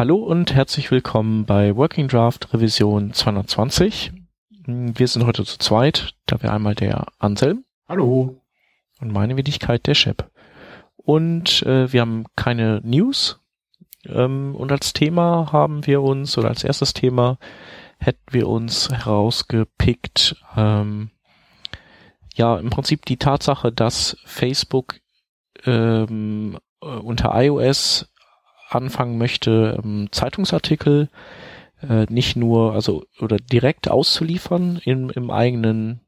[0.00, 4.12] Hallo und herzlich willkommen bei Working Draft Revision 220.
[4.64, 6.14] Wir sind heute zu zweit.
[6.24, 7.66] Da wäre einmal der Anselm.
[7.86, 8.40] Hallo.
[8.98, 10.30] Und meine Wenigkeit der Shep.
[10.96, 13.40] Und äh, wir haben keine News.
[14.06, 17.36] Ähm, und als Thema haben wir uns, oder als erstes Thema
[17.98, 21.10] hätten wir uns herausgepickt, ähm,
[22.32, 24.94] ja, im Prinzip die Tatsache, dass Facebook
[25.66, 28.10] ähm, äh, unter iOS
[28.70, 31.08] anfangen möchte, ähm, Zeitungsartikel
[31.82, 36.00] äh, nicht nur, also oder direkt auszuliefern im, im eigenen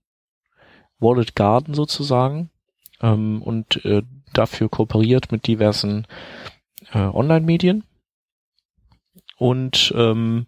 [0.98, 2.50] Wallet Garden sozusagen
[3.00, 4.02] ähm, und äh,
[4.32, 6.06] dafür kooperiert mit diversen
[6.92, 7.84] äh, Online-Medien.
[9.36, 10.46] Und ähm,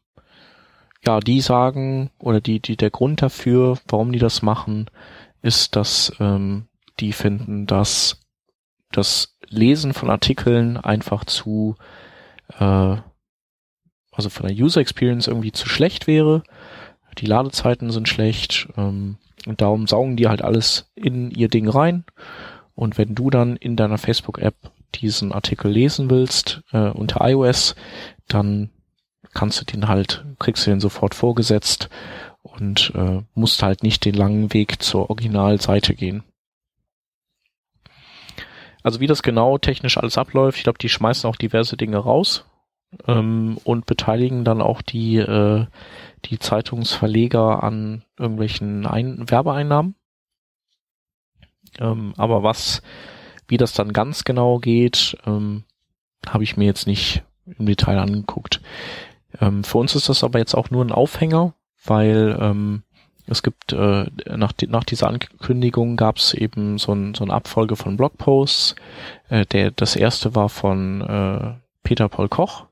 [1.04, 4.88] ja, die sagen, oder die, die, der Grund dafür, warum die das machen,
[5.42, 6.68] ist, dass ähm,
[7.00, 8.20] die finden, dass
[8.90, 11.76] das Lesen von Artikeln einfach zu
[12.58, 12.96] äh,
[14.12, 16.42] also von der User Experience irgendwie zu schlecht wäre.
[17.18, 22.04] Die Ladezeiten sind schlecht ähm, und darum saugen die halt alles in ihr Ding rein.
[22.74, 24.54] Und wenn du dann in deiner Facebook-App
[24.96, 27.74] diesen Artikel lesen willst äh, unter iOS,
[28.28, 28.70] dann
[29.32, 31.88] kannst du den halt, kriegst du den sofort vorgesetzt
[32.42, 36.22] und äh, musst halt nicht den langen Weg zur Originalseite gehen.
[38.84, 42.44] Also wie das genau technisch alles abläuft, ich glaube, die schmeißen auch diverse Dinge raus
[43.08, 45.66] ähm, und beteiligen dann auch die, äh,
[46.26, 49.94] die Zeitungsverleger an irgendwelchen Ein Werbeeinnahmen.
[51.78, 52.82] Ähm, aber was,
[53.48, 55.64] wie das dann ganz genau geht, ähm,
[56.26, 57.22] habe ich mir jetzt nicht
[57.58, 58.60] im Detail angeguckt.
[59.40, 62.82] Ähm, für uns ist das aber jetzt auch nur ein Aufhänger, weil ähm,
[63.26, 67.76] es gibt äh, nach, nach dieser Ankündigung gab es eben so, ein, so eine Abfolge
[67.76, 68.74] von Blogposts.
[69.28, 72.66] Äh, der das erste war von äh, Peter Paul Koch.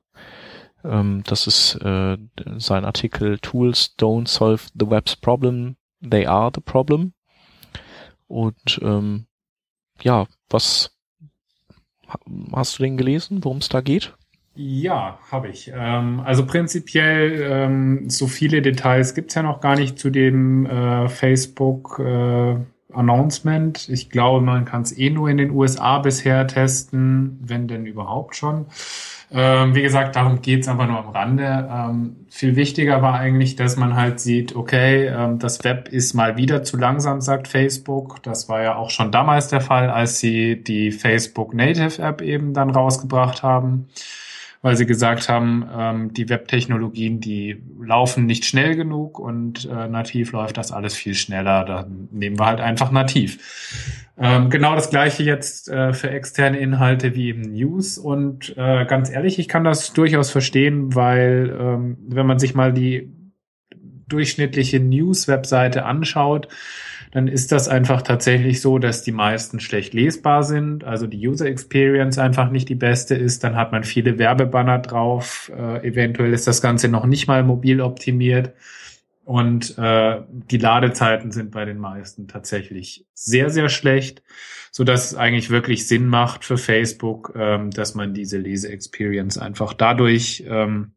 [0.85, 2.19] Ähm, das ist äh,
[2.57, 7.15] sein Artikel Tools don't solve the web's problem, they are the problem.
[8.27, 9.27] Und ähm,
[10.03, 10.97] ja, was
[12.53, 14.15] hast du den gelesen, worum es da geht?
[14.55, 15.73] Ja, habe ich.
[15.75, 21.09] Ähm, also prinzipiell, ähm, so viele Details gibt's ja noch gar nicht zu dem äh,
[21.09, 22.57] Facebook äh,
[22.93, 23.89] Announcement.
[23.89, 28.37] Ich glaube, man kann es eh nur in den USA bisher testen, wenn denn überhaupt
[28.37, 28.67] schon.
[29.31, 31.67] Ähm, wie gesagt, darum geht's aber nur am Rande.
[31.73, 36.37] Ähm, viel wichtiger war eigentlich, dass man halt sieht, okay, ähm, das Web ist mal
[36.37, 38.23] wieder zu langsam, sagt Facebook.
[38.23, 42.53] Das war ja auch schon damals der Fall, als sie die Facebook Native App eben
[42.53, 43.89] dann rausgebracht haben
[44.63, 50.31] weil sie gesagt haben, ähm, die Webtechnologien, die laufen nicht schnell genug und äh, nativ
[50.31, 51.65] läuft das alles viel schneller.
[51.65, 54.07] Dann nehmen wir halt einfach nativ.
[54.17, 57.99] Ähm, genau das gleiche jetzt äh, für externe Inhalte wie eben News.
[57.99, 62.73] Und äh, ganz ehrlich, ich kann das durchaus verstehen, weil ähm, wenn man sich mal
[62.73, 63.13] die
[64.07, 66.47] durchschnittliche News-Webseite anschaut,
[67.13, 71.47] dann ist das einfach tatsächlich so, dass die meisten schlecht lesbar sind, also die User
[71.47, 76.47] Experience einfach nicht die beste ist, dann hat man viele Werbebanner drauf, äh, eventuell ist
[76.47, 78.55] das Ganze noch nicht mal mobil optimiert.
[79.25, 84.23] Und äh, die Ladezeiten sind bei den meisten tatsächlich sehr, sehr schlecht,
[84.73, 89.75] so dass es eigentlich wirklich Sinn macht für Facebook, ähm, dass man diese Lese-Experience einfach
[89.75, 90.95] dadurch ähm,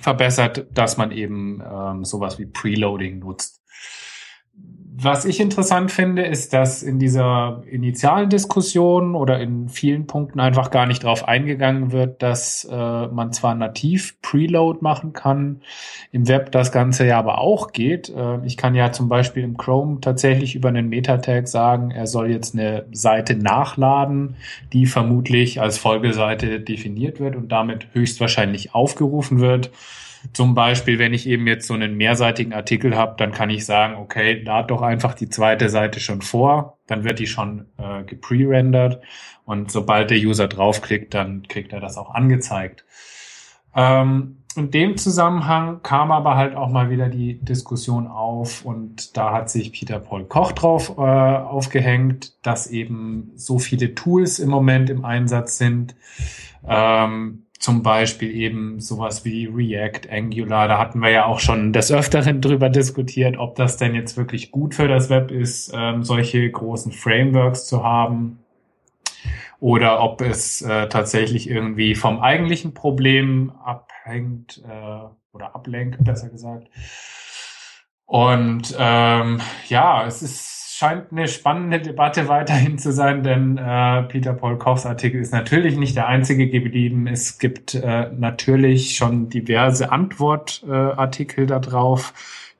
[0.00, 3.63] verbessert, dass man eben ähm, sowas wie Preloading nutzt.
[4.96, 10.70] Was ich interessant finde, ist, dass in dieser initialen Diskussion oder in vielen Punkten einfach
[10.70, 15.62] gar nicht darauf eingegangen wird, dass äh, man zwar nativ Preload machen kann,
[16.12, 18.08] im Web das Ganze ja aber auch geht.
[18.08, 22.30] Äh, ich kann ja zum Beispiel im Chrome tatsächlich über einen Metatag sagen, er soll
[22.30, 24.36] jetzt eine Seite nachladen,
[24.72, 29.72] die vermutlich als Folgeseite definiert wird und damit höchstwahrscheinlich aufgerufen wird.
[30.32, 33.96] Zum Beispiel, wenn ich eben jetzt so einen mehrseitigen Artikel habe, dann kann ich sagen,
[33.96, 39.02] okay, lad doch einfach die zweite Seite schon vor, dann wird die schon äh, gepre-rendert
[39.44, 42.84] und sobald der User draufklickt, dann kriegt er das auch angezeigt.
[43.76, 49.32] Ähm, in dem Zusammenhang kam aber halt auch mal wieder die Diskussion auf und da
[49.32, 54.90] hat sich Peter Paul Koch drauf äh, aufgehängt, dass eben so viele Tools im Moment
[54.90, 55.96] im Einsatz sind,
[56.66, 60.68] ähm, zum Beispiel eben sowas wie React, Angular.
[60.68, 64.50] Da hatten wir ja auch schon des Öfteren drüber diskutiert, ob das denn jetzt wirklich
[64.50, 68.40] gut für das Web ist, ähm, solche großen Frameworks zu haben
[69.60, 76.68] oder ob es äh, tatsächlich irgendwie vom eigentlichen Problem abhängt äh, oder ablenkt, besser gesagt.
[78.04, 84.32] Und ähm, ja, es ist scheint eine spannende Debatte weiterhin zu sein, denn äh, Peter
[84.32, 87.06] Paul Kochs Artikel ist natürlich nicht der einzige geblieben.
[87.06, 92.12] Es gibt äh, natürlich schon diverse Antwortartikel äh, darauf,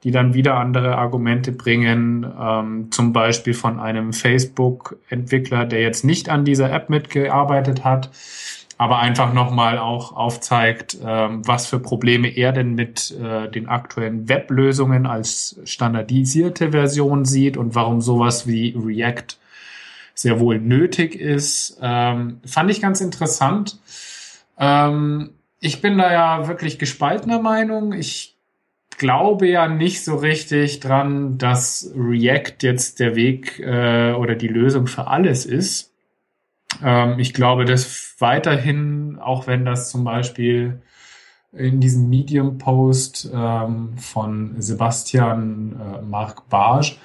[0.05, 2.25] die dann wieder andere Argumente bringen.
[2.41, 8.11] Ähm, zum Beispiel von einem Facebook-Entwickler, der jetzt nicht an dieser App mitgearbeitet hat,
[8.77, 14.29] aber einfach nochmal auch aufzeigt, ähm, was für Probleme er denn mit äh, den aktuellen
[14.29, 19.37] Weblösungen als standardisierte Version sieht und warum sowas wie React
[20.15, 21.79] sehr wohl nötig ist.
[21.83, 23.79] Ähm, fand ich ganz interessant.
[24.59, 25.31] Ähm,
[25.61, 27.93] ich bin da ja wirklich gespaltener Meinung.
[27.93, 28.37] Ich
[28.99, 34.87] glaube ja nicht so richtig dran, dass React jetzt der Weg äh, oder die Lösung
[34.87, 35.94] für alles ist.
[36.83, 40.81] Ähm, ich glaube, dass weiterhin, auch wenn das zum Beispiel
[41.53, 46.97] in diesem Medium-Post ähm, von Sebastian äh, Marc Barge,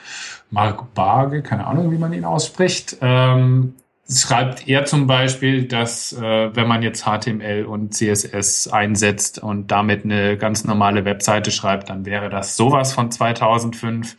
[0.49, 3.75] Marc Barge, keine Ahnung, wie man ihn ausspricht, ähm,
[4.11, 10.03] schreibt er zum Beispiel, dass äh, wenn man jetzt HTML und CSS einsetzt und damit
[10.03, 14.17] eine ganz normale Webseite schreibt, dann wäre das sowas von 2005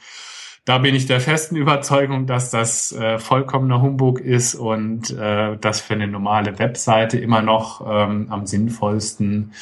[0.65, 5.81] da bin ich der festen Überzeugung, dass das äh, vollkommener Humbug ist und äh, das
[5.81, 9.53] für eine normale Webseite immer noch ähm, am sinnvollsten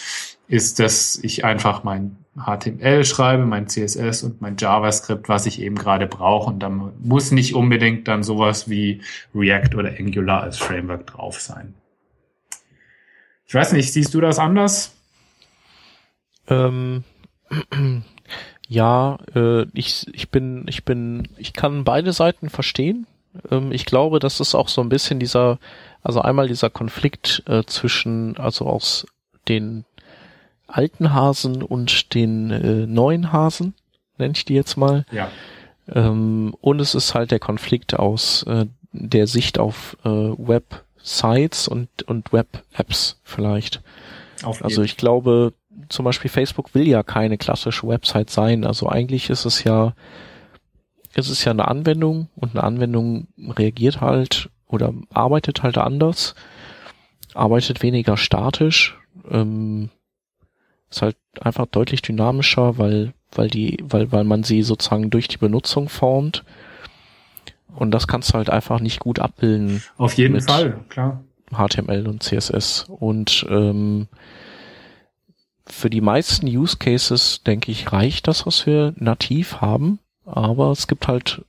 [0.49, 5.77] ist, dass ich einfach mein HTML schreibe, mein CSS und mein JavaScript, was ich eben
[5.77, 6.51] gerade brauche.
[6.51, 9.03] Und dann muss nicht unbedingt dann sowas wie
[9.35, 11.75] React oder Angular als Framework drauf sein.
[13.47, 14.95] Ich weiß nicht, siehst du das anders?
[16.49, 17.05] Ähm,
[18.69, 23.07] ja, äh, ich, ich bin, ich bin, ich kann beide Seiten verstehen.
[23.51, 25.59] Ähm, ich glaube, das ist auch so ein bisschen dieser,
[26.03, 29.07] also einmal dieser Konflikt äh, zwischen, also aus
[29.49, 29.85] den
[30.67, 33.75] alten Hasen und den äh, neuen Hasen,
[34.19, 35.07] nenne ich die jetzt mal.
[35.11, 35.31] Ja.
[35.91, 41.89] Ähm, und es ist halt der Konflikt aus äh, der Sicht auf äh, Websites und,
[42.03, 43.81] und Web-Apps vielleicht.
[44.43, 45.55] Auf also ich glaube,
[45.89, 48.65] zum Beispiel Facebook will ja keine klassische Website sein.
[48.65, 49.95] Also eigentlich ist es ja,
[51.15, 56.35] ist es ja eine Anwendung und eine Anwendung reagiert halt oder arbeitet halt anders,
[57.35, 58.99] arbeitet weniger statisch,
[59.31, 59.91] ähm,
[60.91, 65.37] ist halt einfach deutlich dynamischer, weil, weil die, weil, weil man sie sozusagen durch die
[65.37, 66.45] Benutzung formt.
[67.75, 69.83] Und das kannst du halt einfach nicht gut abbilden.
[69.99, 71.23] Auf jeden Fall, klar.
[71.53, 72.87] HTML und CSS.
[72.89, 74.09] Und ähm,
[75.69, 79.99] für die meisten Use Cases, denke ich, reicht das, was wir nativ haben.
[80.25, 81.45] Aber es gibt halt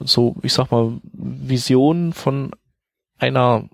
[0.00, 2.52] so, ich sag mal, Visionen von
[3.18, 3.68] einer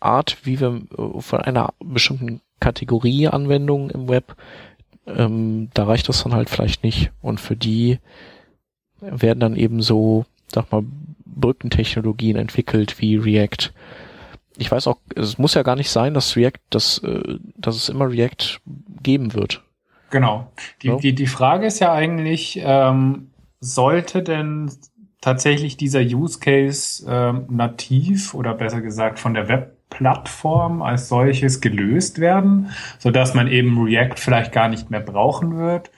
[0.00, 0.82] Art, wie wir,
[1.20, 4.36] von einer bestimmten Kategorie Anwendungen im Web,
[5.06, 7.10] ähm, da reicht das dann halt vielleicht nicht.
[7.20, 7.98] Und für die
[9.00, 10.84] werden dann eben so, sag mal,
[11.24, 13.72] Brückentechnologien entwickelt wie React,
[14.58, 17.88] ich weiß auch, es muss ja gar nicht sein, dass React, dass, äh, dass es
[17.88, 18.60] immer React
[19.02, 19.62] geben wird.
[20.10, 20.50] Genau.
[20.82, 20.96] Die, so.
[20.98, 24.70] die, die Frage ist ja eigentlich, ähm, sollte denn
[25.20, 32.18] tatsächlich dieser Use Case ähm, nativ oder besser gesagt von der Webplattform als solches gelöst
[32.18, 35.90] werden, so dass man eben React vielleicht gar nicht mehr brauchen wird?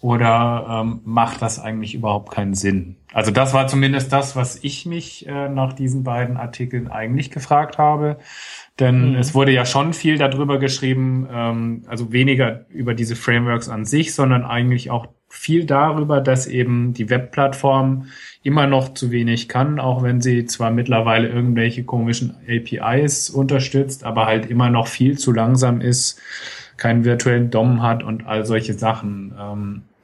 [0.00, 2.96] Oder ähm, macht das eigentlich überhaupt keinen Sinn?
[3.12, 7.78] Also das war zumindest das, was ich mich äh, nach diesen beiden Artikeln eigentlich gefragt
[7.78, 8.18] habe.
[8.78, 9.16] Denn mhm.
[9.16, 14.14] es wurde ja schon viel darüber geschrieben, ähm, also weniger über diese Frameworks an sich,
[14.14, 18.06] sondern eigentlich auch viel darüber, dass eben die Webplattform
[18.42, 24.26] immer noch zu wenig kann, auch wenn sie zwar mittlerweile irgendwelche komischen APIs unterstützt, aber
[24.26, 26.20] halt immer noch viel zu langsam ist,
[26.76, 29.34] keinen virtuellen DOM hat und all solche Sachen.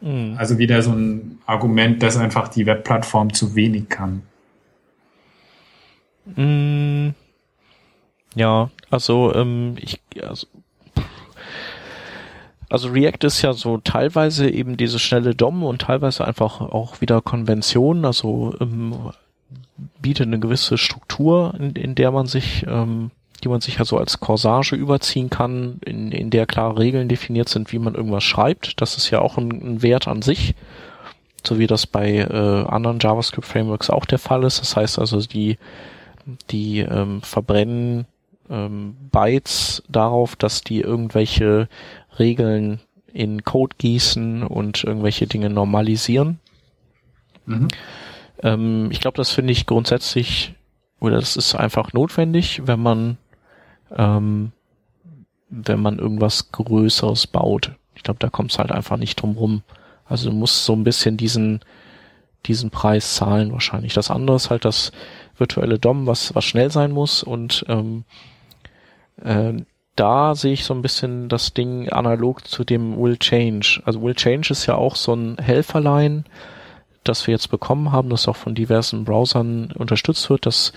[0.05, 0.37] Mhm.
[0.37, 4.23] Also wieder so ein Argument, dass einfach die Webplattform zu wenig kann.
[6.37, 7.15] Mhm.
[8.35, 10.47] Ja, also ähm, ich also,
[12.69, 17.23] also React ist ja so teilweise eben diese schnelle DOM und teilweise einfach auch wieder
[17.23, 19.11] Konvention, also ähm,
[20.03, 23.11] bietet eine gewisse Struktur, in, in der man sich ähm,
[23.45, 27.73] die man sich also als Corsage überziehen kann, in, in der klare Regeln definiert sind,
[27.73, 28.81] wie man irgendwas schreibt.
[28.81, 30.55] Das ist ja auch ein, ein Wert an sich,
[31.47, 34.61] so wie das bei äh, anderen JavaScript-Frameworks auch der Fall ist.
[34.61, 35.59] Das heißt also, die,
[36.51, 38.07] die ähm, verbrennen
[38.49, 41.69] ähm, Bytes darauf, dass die irgendwelche
[42.19, 42.81] Regeln
[43.13, 46.41] in Code gießen und irgendwelche Dinge normalisieren.
[47.45, 47.69] Mhm.
[48.43, 50.55] Ähm, ich glaube, das finde ich grundsätzlich
[51.05, 53.19] oder das ist einfach notwendig, wenn man
[53.97, 54.53] ähm,
[55.49, 57.73] wenn man irgendwas Größeres baut.
[57.95, 59.63] Ich glaube, da kommt es halt einfach nicht drum rum.
[60.07, 61.61] Also du musst so ein bisschen diesen
[62.47, 63.95] diesen Preis zahlen wahrscheinlich.
[63.95, 64.93] Das andere ist halt das
[65.37, 68.05] virtuelle DOM, was, was schnell sein muss und ähm,
[69.23, 69.55] äh,
[69.97, 73.81] da sehe ich so ein bisschen das Ding analog zu dem Will Change.
[73.85, 76.25] Also Will Change ist ja auch so ein Helferlein,
[77.05, 80.73] das wir jetzt bekommen haben, das auch von diversen Browsern unterstützt wird, das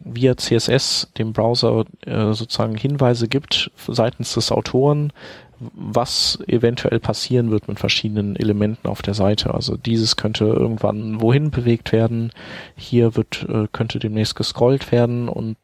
[0.00, 5.12] via CSS dem Browser äh, sozusagen Hinweise gibt seitens des Autoren,
[5.58, 9.52] was eventuell passieren wird mit verschiedenen Elementen auf der Seite.
[9.52, 12.32] Also dieses könnte irgendwann wohin bewegt werden,
[12.76, 15.56] hier wird äh, könnte demnächst gescrollt werden und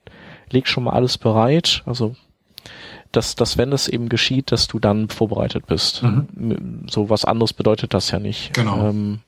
[0.50, 1.82] leg schon mal alles bereit.
[1.86, 2.14] Also
[3.12, 6.02] dass, dass wenn es eben geschieht, dass du dann vorbereitet bist.
[6.02, 6.86] Mhm.
[6.90, 8.52] So was anderes bedeutet das ja nicht.
[8.52, 8.88] Genau.
[8.88, 9.20] Ähm,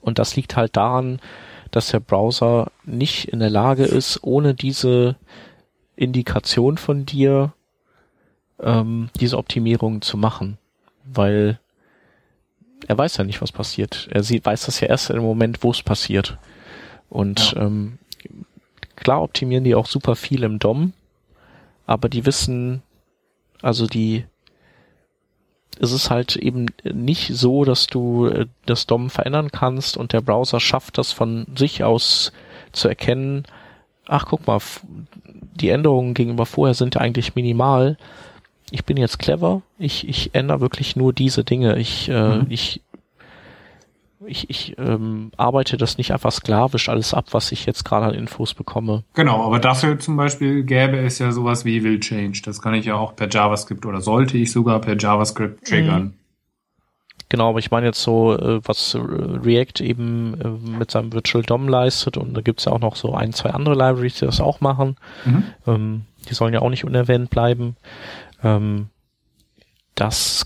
[0.00, 1.20] und das liegt halt daran,
[1.70, 5.16] dass der Browser nicht in der Lage ist, ohne diese
[5.96, 7.52] Indikation von dir
[8.60, 10.58] ähm, diese Optimierung zu machen.
[11.04, 11.58] Weil
[12.86, 14.08] er weiß ja nicht, was passiert.
[14.10, 16.38] Er sieht, weiß das ja erst im Moment, wo es passiert.
[17.08, 17.62] Und ja.
[17.62, 17.98] ähm,
[18.96, 20.92] klar optimieren die auch super viel im DOM,
[21.86, 22.82] aber die wissen,
[23.62, 24.24] also die
[25.78, 30.20] ist es halt eben nicht so, dass du äh, das DOM verändern kannst und der
[30.20, 32.32] Browser schafft das von sich aus
[32.72, 33.44] zu erkennen,
[34.06, 34.60] ach guck mal,
[35.54, 37.96] die Änderungen gegenüber vorher sind ja eigentlich minimal.
[38.70, 41.78] Ich bin jetzt clever, ich, ich ändere wirklich nur diese Dinge.
[41.78, 42.46] Ich, äh, mhm.
[42.48, 42.82] ich
[44.26, 48.14] ich, ich ähm, arbeite das nicht einfach sklavisch alles ab, was ich jetzt gerade an
[48.14, 49.04] Infos bekomme.
[49.14, 52.42] Genau, aber dafür zum Beispiel gäbe es ja sowas wie Will Change.
[52.44, 56.02] Das kann ich ja auch per JavaScript oder sollte ich sogar per JavaScript triggern.
[56.02, 56.14] Mhm.
[57.30, 60.48] Genau, aber ich meine jetzt so, äh, was React eben äh,
[60.78, 63.76] mit seinem Virtual DOM leistet und da gibt's ja auch noch so ein, zwei andere
[63.76, 64.96] Libraries, die das auch machen.
[65.24, 65.44] Mhm.
[65.66, 67.76] Ähm, die sollen ja auch nicht unerwähnt bleiben.
[68.42, 68.88] Ähm,
[69.94, 70.44] das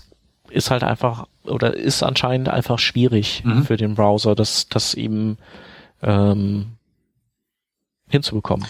[0.49, 3.63] ist halt einfach oder ist anscheinend einfach schwierig mhm.
[3.63, 5.37] für den Browser, das, das eben
[6.01, 6.77] ähm,
[8.09, 8.67] hinzubekommen.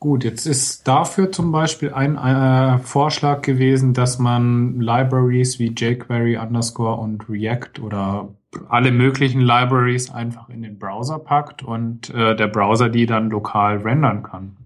[0.00, 6.36] Gut, jetzt ist dafür zum Beispiel ein äh, Vorschlag gewesen, dass man Libraries wie jQuery
[6.36, 8.28] underscore und React oder
[8.68, 13.78] alle möglichen Libraries einfach in den Browser packt und äh, der Browser die dann lokal
[13.78, 14.56] rendern kann.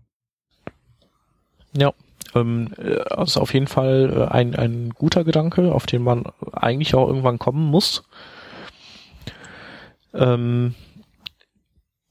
[1.74, 1.92] Ja,
[2.34, 6.94] ähm, äh, also auf jeden Fall äh, ein, ein guter Gedanke, auf den man eigentlich
[6.94, 8.04] auch irgendwann kommen muss.
[10.14, 10.74] Ähm,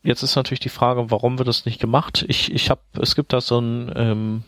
[0.03, 2.25] jetzt ist natürlich die Frage, warum wird das nicht gemacht?
[2.27, 4.43] Ich, ich habe, es gibt da so ein ähm,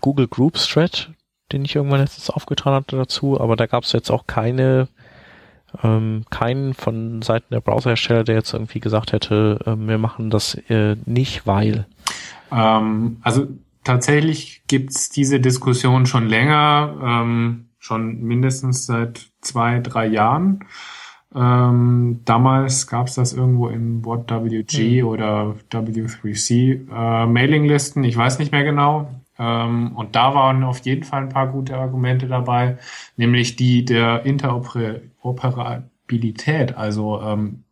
[0.00, 1.10] Google Groups Thread,
[1.52, 4.88] den ich irgendwann letztens aufgetan hatte dazu, aber da gab es jetzt auch keine,
[5.82, 10.54] ähm, keinen von Seiten der Browserhersteller, der jetzt irgendwie gesagt hätte, äh, wir machen das
[10.68, 11.86] äh, nicht, weil.
[12.52, 13.48] Ähm, also
[13.84, 20.64] tatsächlich gibt's diese Diskussion schon länger, ähm, schon mindestens seit zwei, drei Jahren.
[21.34, 25.08] Ähm, damals gab's das irgendwo im WhatWG mhm.
[25.08, 29.10] oder W3C äh, Mailinglisten, ich weiß nicht mehr genau.
[29.38, 32.78] Ähm, und da waren auf jeden Fall ein paar gute Argumente dabei,
[33.16, 36.76] nämlich die der Interoperabilität.
[36.76, 37.62] Also ähm,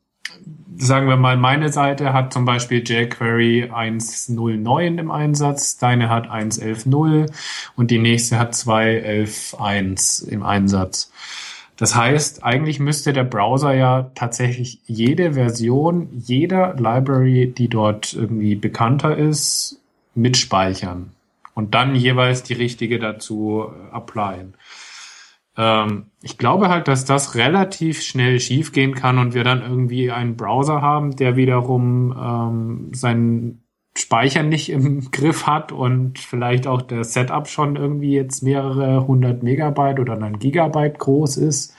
[0.78, 7.30] sagen wir mal, meine Seite hat zum Beispiel jQuery 1.09 im Einsatz, deine hat 1.11.0
[7.76, 11.12] und die nächste hat 2.11.1 im Einsatz.
[11.76, 18.56] Das heißt, eigentlich müsste der Browser ja tatsächlich jede Version jeder Library, die dort irgendwie
[18.56, 19.80] bekannter ist,
[20.14, 21.12] mitspeichern
[21.54, 24.54] und dann jeweils die richtige dazu applyen.
[25.58, 30.36] Ähm, ich glaube halt, dass das relativ schnell schiefgehen kann und wir dann irgendwie einen
[30.36, 33.64] Browser haben, der wiederum ähm, seinen
[33.96, 39.42] Speicher nicht im Griff hat und vielleicht auch der Setup schon irgendwie jetzt mehrere hundert
[39.42, 41.74] Megabyte oder ein Gigabyte groß ist.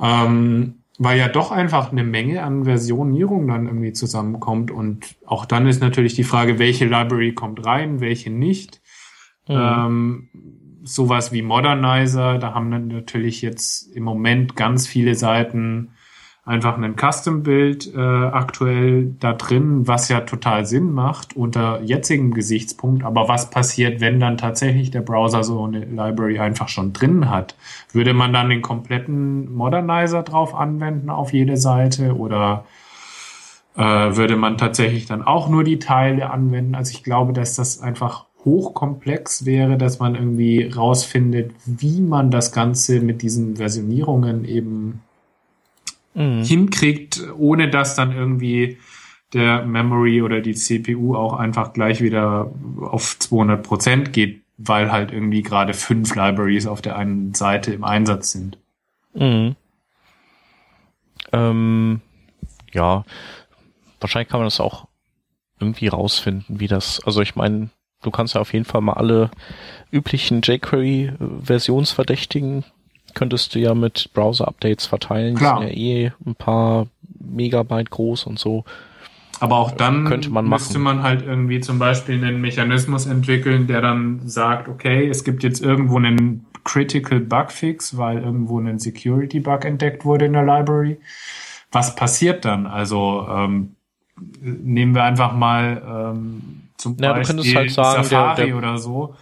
[0.00, 5.66] Ähm, weil ja doch einfach eine Menge an Versionierung dann irgendwie zusammenkommt und auch dann
[5.66, 8.80] ist natürlich die Frage, welche Library kommt rein, welche nicht.
[9.48, 9.56] Mhm.
[9.58, 10.28] Ähm,
[10.84, 15.90] sowas wie Modernizer, da haben dann natürlich jetzt im Moment ganz viele Seiten
[16.44, 23.02] einfach einen Custom-Bild äh, aktuell da drin, was ja total Sinn macht unter jetzigem Gesichtspunkt.
[23.02, 27.56] Aber was passiert, wenn dann tatsächlich der Browser so eine Library einfach schon drin hat?
[27.92, 32.66] Würde man dann den kompletten Modernizer drauf anwenden auf jede Seite oder
[33.76, 36.74] äh, würde man tatsächlich dann auch nur die Teile anwenden?
[36.74, 42.52] Also ich glaube, dass das einfach hochkomplex wäre, dass man irgendwie rausfindet, wie man das
[42.52, 45.02] Ganze mit diesen Versionierungen eben
[46.14, 46.42] mhm.
[46.44, 48.78] hinkriegt, ohne dass dann irgendwie
[49.32, 55.10] der Memory oder die CPU auch einfach gleich wieder auf 200 Prozent geht, weil halt
[55.10, 58.58] irgendwie gerade fünf Libraries auf der einen Seite im Einsatz sind.
[59.14, 59.56] Mhm.
[61.32, 62.00] Ähm,
[62.72, 63.04] ja,
[64.00, 64.86] wahrscheinlich kann man das auch
[65.58, 67.70] irgendwie rausfinden, wie das, also ich meine,
[68.04, 69.30] du kannst ja auf jeden Fall mal alle
[69.90, 72.64] üblichen jQuery-Versionsverdächtigen
[73.14, 75.36] könntest du ja mit Browser-Updates verteilen.
[75.36, 75.60] Klar.
[75.60, 76.88] Die sind ja eh ein paar
[77.20, 78.64] Megabyte groß und so.
[79.40, 80.98] Aber auch dann Könnte man müsste machen.
[80.98, 85.60] man halt irgendwie zum Beispiel einen Mechanismus entwickeln, der dann sagt, okay, es gibt jetzt
[85.60, 90.98] irgendwo einen Critical Bug Fix, weil irgendwo ein Security Bug entdeckt wurde in der Library.
[91.72, 92.66] Was passiert dann?
[92.66, 93.74] Also ähm,
[94.40, 98.56] nehmen wir einfach mal ähm, zum Ja, du Beispiel könntest halt sagen, der- Safari der-
[98.56, 99.14] oder so.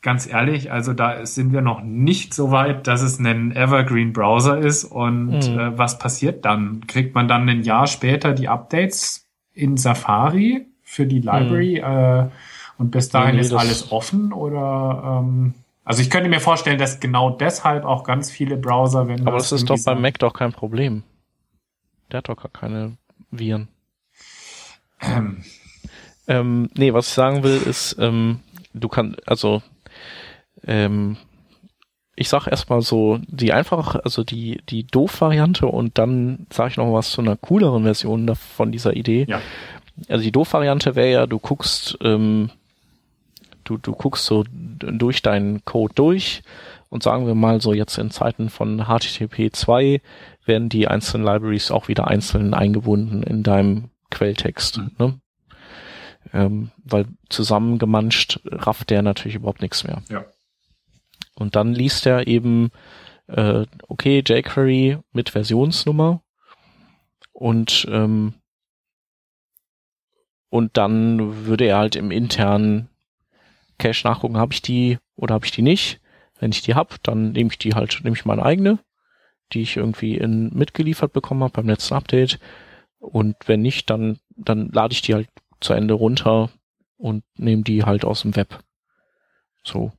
[0.00, 4.58] Ganz ehrlich, also da sind wir noch nicht so weit, dass es ein Evergreen Browser
[4.58, 4.84] ist.
[4.84, 5.58] Und Mhm.
[5.58, 6.86] äh, was passiert dann?
[6.86, 12.28] Kriegt man dann ein Jahr später die Updates in Safari für die Library äh,
[12.78, 13.32] und bis dahin Mhm.
[13.32, 14.32] Nee, nee, ist das- alles offen?
[14.32, 19.26] Oder ähm, also ich könnte mir vorstellen, dass genau deshalb auch ganz viele Browser, wenn
[19.26, 21.02] Aber das ist doch beim Mac doch kein Problem.
[22.12, 22.96] Der hat doch gar keine
[23.32, 23.66] Viren.
[25.00, 25.42] Ähm,
[26.28, 28.40] Ähm, nee, was ich sagen will, ist, ähm,
[28.74, 29.62] du kannst, also,
[30.66, 31.16] ähm,
[32.14, 36.92] ich sag erstmal so, die einfach, also die, die Doof-Variante und dann sage ich noch
[36.92, 39.24] was zu einer cooleren Version von dieser Idee.
[39.28, 39.40] Ja.
[40.08, 42.50] Also die Doof-Variante wäre ja, du guckst, ähm,
[43.64, 46.42] du, du guckst so durch deinen Code durch
[46.90, 50.00] und sagen wir mal so jetzt in Zeiten von HTTP 2
[50.44, 54.78] werden die einzelnen Libraries auch wieder einzeln eingebunden in deinem Quelltext.
[54.78, 54.90] Mhm.
[54.98, 55.20] Ne?
[56.32, 60.02] Ähm, weil zusammengemanscht rafft der natürlich überhaupt nichts mehr.
[60.08, 60.24] Ja.
[61.34, 62.70] Und dann liest er eben,
[63.28, 66.22] äh, okay, jQuery mit Versionsnummer
[67.32, 68.34] und ähm,
[70.50, 72.88] und dann würde er halt im internen
[73.78, 76.00] Cache nachgucken, habe ich die oder habe ich die nicht.
[76.38, 78.78] Wenn ich die hab, dann nehme ich die halt, nehme ich meine eigene,
[79.52, 82.38] die ich irgendwie in, mitgeliefert bekommen habe beim letzten Update.
[82.98, 85.28] Und wenn nicht, dann, dann lade ich die halt
[85.60, 86.50] zu Ende runter
[86.96, 88.60] und nehme die halt aus dem Web.
[89.64, 89.92] So.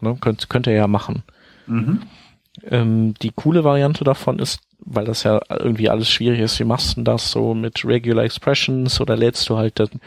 [0.00, 1.22] Ne, könnt, könnt ihr ja machen.
[1.66, 2.02] mhm.
[2.62, 6.96] Ähm, die coole Variante davon ist, weil das ja irgendwie alles schwierig ist, wie machst
[6.96, 10.00] du das so mit Regular Expressions oder lädst du halt den,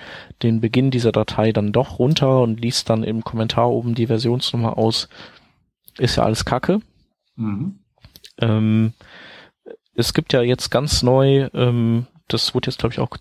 [0.44, 4.78] den Beginn dieser Datei dann doch runter und liest dann im Kommentar oben die Versionsnummer
[4.78, 5.10] aus.
[5.98, 6.80] Ist ja alles Kacke.
[7.36, 7.80] Mhm.
[8.40, 8.94] Ähm,
[9.94, 13.18] es gibt ja jetzt ganz neu, ähm, das wurde jetzt glaube ich auch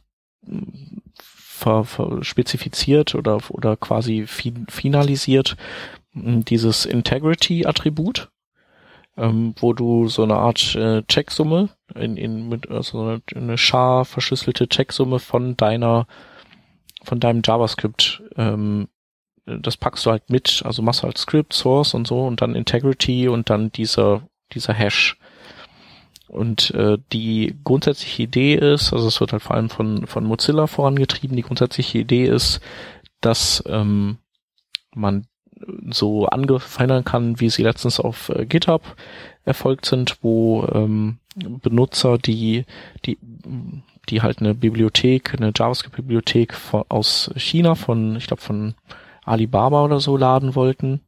[1.57, 5.57] ver, ver spezifiziert oder, oder quasi fin finalisiert,
[6.12, 8.31] mm, dieses Integrity-Attribut,
[9.16, 14.05] ähm, wo du so eine Art äh, Checksumme in, in mit also eine, eine schar
[14.05, 16.07] verschlüsselte Checksumme von deiner
[17.03, 18.88] von deinem JavaScript ähm,
[19.47, 23.29] das packst du halt mit, also machst halt Script, Source und so und dann Integrity
[23.29, 25.16] und dann dieser dieser Hash.
[26.29, 30.67] Und äh, die grundsätzliche Idee ist, also es wird halt vor allem von, von Mozilla
[30.67, 32.61] vorangetrieben, die grundsätzliche Idee ist,
[33.21, 34.19] dass ähm,
[34.95, 35.27] man
[35.91, 38.83] so angefeinern kann, wie sie letztens auf äh, GitHub
[39.45, 42.65] erfolgt sind, wo ähm, Benutzer, die,
[43.05, 43.19] die,
[44.09, 46.55] die halt eine Bibliothek, eine JavaScript-Bibliothek
[46.89, 48.75] aus China von, ich glaube von
[49.25, 51.01] Alibaba oder so laden wollten,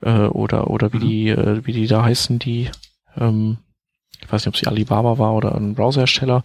[0.00, 1.00] äh, oder oder wie Mhm.
[1.00, 2.70] die äh, wie die da heißen, die
[3.16, 3.58] ähm,
[4.20, 6.42] ich weiß nicht, ob sie Alibaba war oder ein Browserhersteller.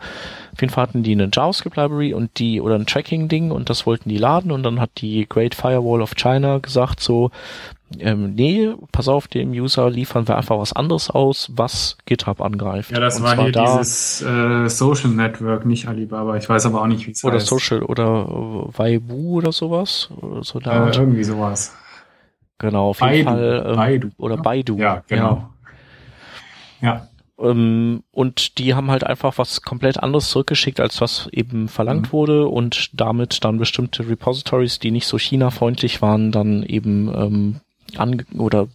[0.53, 4.09] Auf jeden Fall hatten die eine JavaScript-Library und die oder ein Tracking-Ding und das wollten
[4.09, 7.31] die laden und dann hat die Great Firewall of China gesagt so,
[7.99, 12.91] ähm, nee, pass auf, dem User liefern wir einfach was anderes aus, was GitHub angreift.
[12.91, 16.37] Ja, das und war hier da, dieses äh, Social Network, nicht Alibaba.
[16.37, 17.47] Ich weiß aber auch nicht, wie es oder heißt.
[17.47, 21.75] Social oder äh, Weibu oder sowas oder so eine äh, irgendwie sowas.
[22.57, 24.41] genau, auf jeden Baidu, Fall ähm, Baidu, oder ne?
[24.41, 24.77] Baidu.
[24.77, 25.49] Ja, genau.
[26.81, 26.93] Ja.
[26.93, 27.01] Ähm,
[27.41, 32.11] und die haben halt einfach was komplett anderes zurückgeschickt, als was eben verlangt Mhm.
[32.11, 37.55] wurde und damit dann bestimmte Repositories, die nicht so China-freundlich waren, dann eben ähm,
[37.97, 38.67] ange oder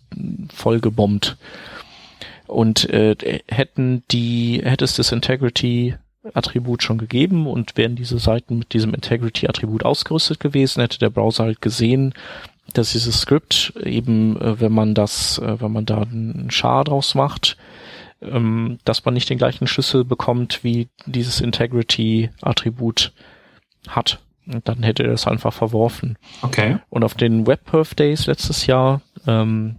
[0.52, 1.37] voll gebombt.
[2.48, 3.14] Und äh,
[3.48, 9.85] hätten die, hätte es das Integrity-Attribut schon gegeben und wären diese Seiten mit diesem Integrity-Attribut
[9.85, 12.14] ausgerüstet gewesen, hätte der Browser halt gesehen,
[12.72, 17.14] dass dieses Skript eben, äh, wenn man das, äh, wenn man da einen Char draus
[17.14, 17.57] macht,
[18.22, 23.12] ähm, dass man nicht den gleichen Schlüssel bekommt, wie dieses Integrity-Attribut
[23.88, 24.20] hat.
[24.46, 26.16] Und dann hätte er das einfach verworfen.
[26.42, 26.79] Okay.
[26.88, 29.76] Und auf den WebPerf Days letztes Jahr ähm,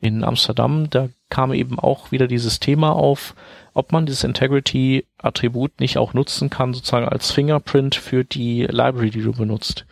[0.00, 3.34] in Amsterdam, da kam eben auch wieder dieses Thema auf,
[3.72, 9.22] ob man dieses Integrity-Attribut nicht auch nutzen kann, sozusagen als Fingerprint für die Library, die
[9.22, 9.84] du benutzt.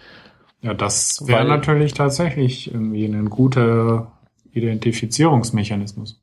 [0.60, 4.12] Ja, das wäre natürlich tatsächlich irgendwie ein guter
[4.52, 6.21] Identifizierungsmechanismus.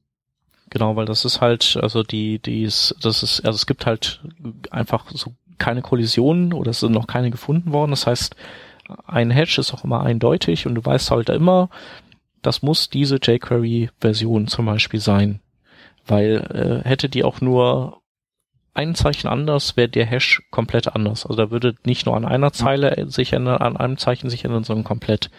[0.70, 4.22] Genau, weil das ist halt, also die, die ist, das ist, also es gibt halt
[4.70, 7.92] einfach so keine Kollisionen oder es sind noch keine gefunden worden.
[7.92, 8.36] Das heißt,
[9.06, 11.70] ein Hash ist auch immer eindeutig und du weißt halt immer,
[12.42, 15.42] das muss diese jQuery-Version zum Beispiel sein.
[16.06, 18.02] Weil äh, hätte die auch nur
[18.74, 21.26] ein Zeichen anders, wäre der Hash komplett anders.
[21.26, 24.64] Also da würde nicht nur an einer Zeile sich ändern, an einem Zeichen sich ändern,
[24.64, 25.30] sondern komplett.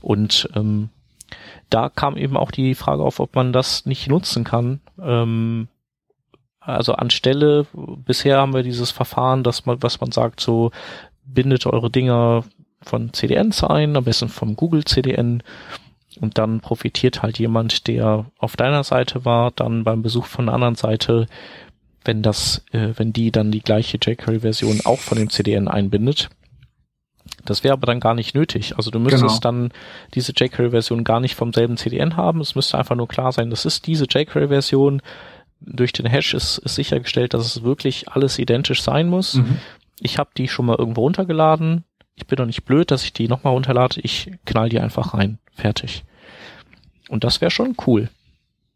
[0.00, 0.90] Und ähm,
[1.70, 4.80] da kam eben auch die Frage auf, ob man das nicht nutzen kann.
[5.00, 5.68] Ähm,
[6.60, 10.70] also anstelle, bisher haben wir dieses Verfahren, dass man, was man sagt, so
[11.24, 12.44] bindet eure Dinger
[12.82, 15.42] von CDNs ein, am besten vom Google CDN
[16.20, 20.54] und dann profitiert halt jemand, der auf deiner Seite war, dann beim Besuch von der
[20.54, 21.26] anderen Seite,
[22.04, 26.30] wenn das, äh, wenn die dann die gleiche jQuery-Version auch von dem CDN einbindet.
[27.44, 28.76] Das wäre aber dann gar nicht nötig.
[28.76, 29.38] Also du müsstest genau.
[29.38, 29.72] dann
[30.14, 32.40] diese jQuery-Version gar nicht vom selben CDN haben.
[32.40, 35.02] Es müsste einfach nur klar sein, das ist diese jQuery-Version.
[35.60, 39.34] Durch den Hash ist, ist sichergestellt, dass es wirklich alles identisch sein muss.
[39.34, 39.58] Mhm.
[40.00, 41.84] Ich habe die schon mal irgendwo runtergeladen.
[42.16, 44.00] Ich bin doch nicht blöd, dass ich die nochmal runterlade.
[44.00, 45.38] Ich knall die einfach rein.
[45.52, 46.04] Fertig.
[47.08, 48.08] Und das wäre schon cool.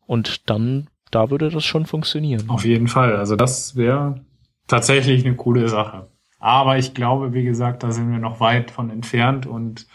[0.07, 2.49] Und dann, da würde das schon funktionieren.
[2.49, 3.17] Auf jeden Fall.
[3.17, 4.21] Also das wäre
[4.67, 6.09] tatsächlich eine coole Sache.
[6.39, 9.87] Aber ich glaube, wie gesagt, da sind wir noch weit von entfernt und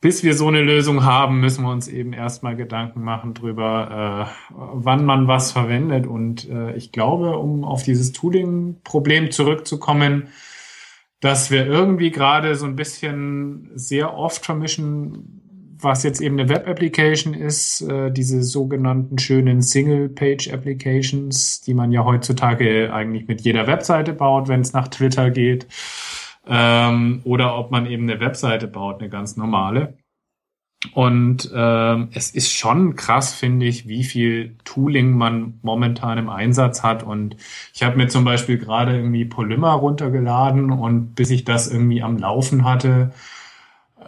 [0.00, 4.54] bis wir so eine Lösung haben, müssen wir uns eben erstmal Gedanken machen drüber, äh,
[4.54, 6.06] wann man was verwendet.
[6.06, 10.28] Und äh, ich glaube, um auf dieses Tooling-Problem zurückzukommen,
[11.20, 15.45] dass wir irgendwie gerade so ein bisschen sehr oft vermischen,
[15.80, 22.92] was jetzt eben eine Web-Application ist, äh, diese sogenannten schönen Single-Page-Applications, die man ja heutzutage
[22.92, 25.66] eigentlich mit jeder Webseite baut, wenn es nach Twitter geht,
[26.46, 29.98] ähm, oder ob man eben eine Webseite baut, eine ganz normale.
[30.92, 36.82] Und ähm, es ist schon krass, finde ich, wie viel Tooling man momentan im Einsatz
[36.82, 37.02] hat.
[37.02, 37.36] Und
[37.74, 42.18] ich habe mir zum Beispiel gerade irgendwie Polymer runtergeladen und bis ich das irgendwie am
[42.18, 43.12] Laufen hatte,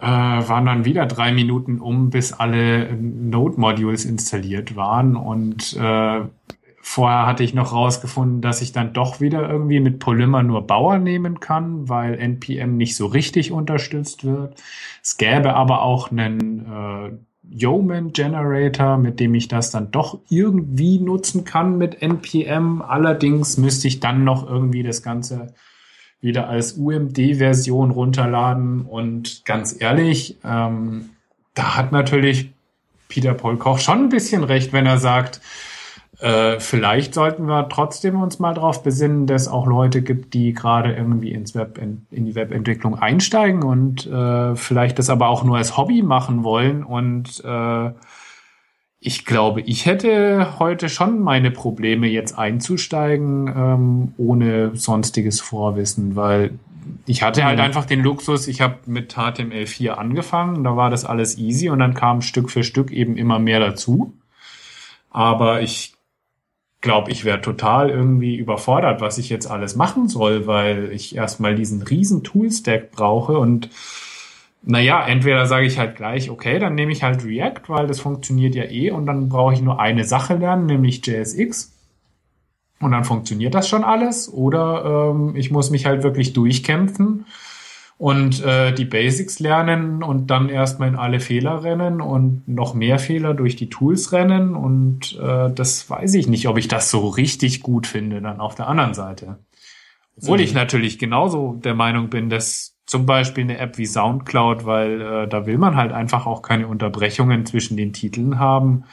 [0.01, 5.15] äh, waren dann wieder drei Minuten um, bis alle Node-Modules installiert waren.
[5.15, 6.21] Und äh,
[6.81, 10.99] vorher hatte ich noch rausgefunden, dass ich dann doch wieder irgendwie mit Polymer nur Bauer
[10.99, 14.61] nehmen kann, weil NPM nicht so richtig unterstützt wird.
[15.03, 17.11] Es gäbe aber auch einen äh,
[17.51, 22.81] Yeoman Generator, mit dem ich das dann doch irgendwie nutzen kann mit NPM.
[22.81, 25.53] Allerdings müsste ich dann noch irgendwie das Ganze
[26.21, 28.81] wieder als UMD-Version runterladen.
[28.81, 31.09] Und ganz ehrlich, ähm,
[31.53, 32.51] da hat natürlich
[33.07, 35.41] Peter Paul Koch schon ein bisschen recht, wenn er sagt,
[36.19, 40.53] äh, vielleicht sollten wir trotzdem uns mal darauf besinnen, dass es auch Leute gibt, die
[40.53, 45.43] gerade irgendwie ins Web in, in die Webentwicklung einsteigen und äh, vielleicht das aber auch
[45.45, 47.91] nur als Hobby machen wollen und äh,
[49.01, 56.59] ich glaube, ich hätte heute schon meine Probleme, jetzt einzusteigen, ähm, ohne sonstiges Vorwissen, weil
[57.05, 57.63] ich hatte halt mhm.
[57.63, 61.93] einfach den Luxus, ich habe mit HTML4 angefangen, da war das alles easy und dann
[61.93, 64.13] kam Stück für Stück eben immer mehr dazu.
[65.11, 65.93] Aber ich
[66.81, 71.55] glaube, ich wäre total irgendwie überfordert, was ich jetzt alles machen soll, weil ich erstmal
[71.55, 73.69] diesen riesen Toolstack brauche und
[74.61, 78.55] naja, entweder sage ich halt gleich, okay, dann nehme ich halt React, weil das funktioniert
[78.55, 81.73] ja eh und dann brauche ich nur eine Sache lernen, nämlich JSX.
[82.81, 84.31] Und dann funktioniert das schon alles.
[84.31, 87.25] Oder ähm, ich muss mich halt wirklich durchkämpfen
[87.97, 92.97] und äh, die Basics lernen und dann erstmal in alle Fehler rennen und noch mehr
[92.97, 94.55] Fehler durch die Tools rennen.
[94.55, 98.55] Und äh, das weiß ich nicht, ob ich das so richtig gut finde dann auf
[98.55, 99.39] der anderen Seite.
[100.15, 100.43] Obwohl mhm.
[100.45, 105.27] ich natürlich genauso der Meinung bin, dass zum Beispiel eine App wie SoundCloud, weil äh,
[105.27, 108.85] da will man halt einfach auch keine Unterbrechungen zwischen den Titeln haben.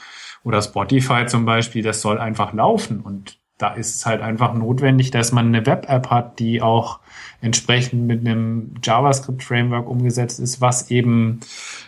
[0.44, 3.00] Oder Spotify zum Beispiel, das soll einfach laufen.
[3.00, 7.00] Und da ist es halt einfach notwendig, dass man eine Web-App hat, die auch
[7.40, 11.40] entsprechend mit einem JavaScript-Framework umgesetzt ist, was eben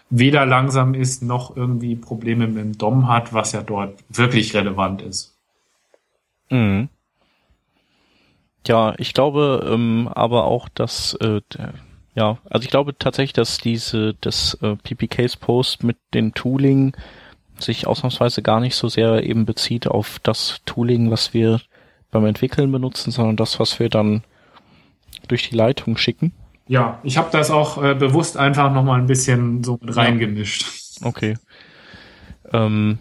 [0.09, 5.03] weder langsam ist, noch irgendwie Probleme mit dem DOM hat, was ja dort wirklich relevant
[5.03, 5.37] ist.
[6.49, 6.89] Mhm.
[8.67, 11.43] Ja, ich glaube ähm, aber auch, dass äh,
[12.19, 16.97] ja, also ich glaube tatsächlich, dass diese, das äh, PPKs-Post mit dem Tooling
[17.61, 21.61] sich ausnahmsweise gar nicht so sehr eben bezieht auf das Tooling, was wir
[22.11, 24.25] beim Entwickeln benutzen, sondern das, was wir dann
[25.29, 26.33] durch die Leitung schicken.
[26.67, 30.67] Ja, ich habe das auch äh, bewusst einfach nochmal ein bisschen so mit reingemischt.
[31.05, 31.37] Okay.
[32.53, 32.99] Ähm,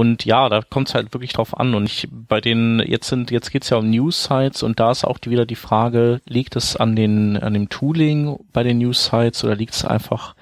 [0.00, 1.74] und ja, da kommt es halt wirklich drauf an.
[1.74, 5.18] Und ich bei den, jetzt sind, jetzt geht's ja um News-Sites und da ist auch
[5.26, 9.74] wieder die Frage, liegt es an den, an dem Tooling bei den News-Sites oder liegt
[9.74, 10.34] es einfach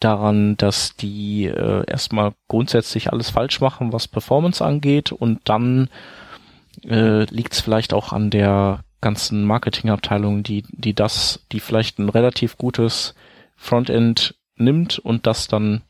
[0.00, 5.90] daran, dass die äh, erstmal grundsätzlich alles falsch machen, was Performance angeht und dann
[6.88, 12.08] äh, liegt es vielleicht auch an der ganzen Marketingabteilung, die, die das, die vielleicht ein
[12.08, 13.14] relativ gutes
[13.54, 15.82] Frontend nimmt und das dann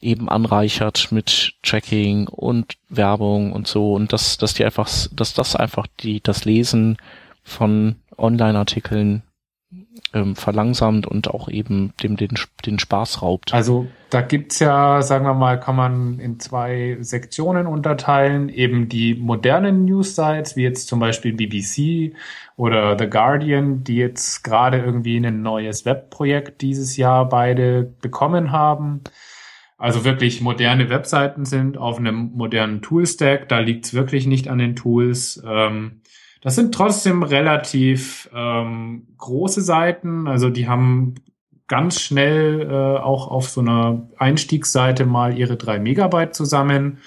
[0.00, 5.56] eben anreichert mit Tracking und Werbung und so und dass, dass die einfach, dass das
[5.56, 6.98] einfach die, das Lesen
[7.42, 9.22] von Online-Artikeln
[10.12, 13.52] ähm, verlangsamt und auch eben dem den, den Spaß raubt.
[13.52, 18.48] Also da gibt's ja, sagen wir mal, kann man in zwei Sektionen unterteilen.
[18.48, 22.16] Eben die modernen News-Sites, wie jetzt zum Beispiel BBC
[22.56, 29.00] oder The Guardian, die jetzt gerade irgendwie ein neues Webprojekt dieses Jahr beide bekommen haben.
[29.78, 33.48] Also wirklich moderne Webseiten sind auf einem modernen Toolstack.
[33.48, 35.42] Da liegt's wirklich nicht an den Tools.
[35.46, 36.00] Ähm,
[36.40, 40.28] das sind trotzdem relativ ähm, große Seiten.
[40.28, 41.16] Also die haben
[41.66, 46.98] ganz schnell äh, auch auf so einer Einstiegsseite mal ihre drei Megabyte zusammen.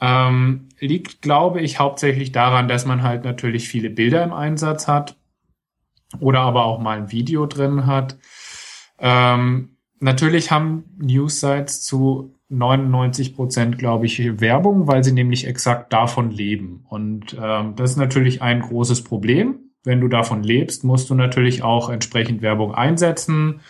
[0.00, 5.16] Ähm, liegt, glaube ich, hauptsächlich daran, dass man halt natürlich viele Bilder im Einsatz hat
[6.20, 8.18] oder aber auch mal ein Video drin hat.
[8.98, 16.30] Ähm, natürlich haben News-Sites zu 99 Prozent, glaube ich, Werbung, weil sie nämlich exakt davon
[16.30, 16.84] leben.
[16.88, 19.58] Und ähm, das ist natürlich ein großes Problem.
[19.84, 23.60] Wenn du davon lebst, musst du natürlich auch entsprechend Werbung einsetzen.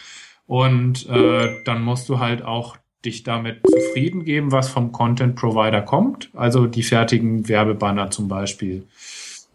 [0.47, 5.83] Und äh, dann musst du halt auch dich damit zufrieden geben, was vom Content Provider
[5.83, 6.31] kommt.
[6.35, 8.87] Also die fertigen Werbebanner zum Beispiel.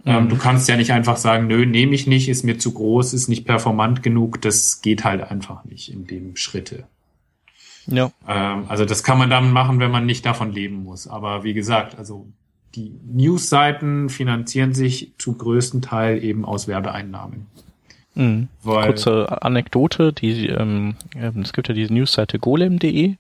[0.05, 0.29] Ähm, mhm.
[0.29, 3.29] du kannst ja nicht einfach sagen, nö, nehme ich nicht, ist mir zu groß, ist
[3.29, 4.41] nicht performant genug.
[4.41, 6.85] Das geht halt einfach nicht in dem Schritte.
[7.87, 8.11] Ja.
[8.27, 11.07] Ähm, also das kann man dann machen, wenn man nicht davon leben muss.
[11.07, 12.27] Aber wie gesagt, also
[12.75, 17.47] die Newsseiten finanzieren sich zu größten Teil eben aus Werbeeinnahmen.
[18.15, 18.47] Mhm.
[18.63, 20.95] Kurze Anekdote, die, ähm,
[21.41, 23.15] es gibt ja diese Newsseite golem.de,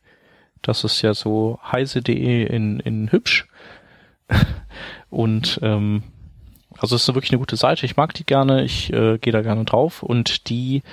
[0.61, 3.47] das ist ja so heise.de in, in hübsch.
[5.09, 6.03] Und ähm,
[6.83, 9.41] also es ist wirklich eine gute Seite, ich mag die gerne, ich äh, gehe da
[9.41, 10.83] gerne drauf und die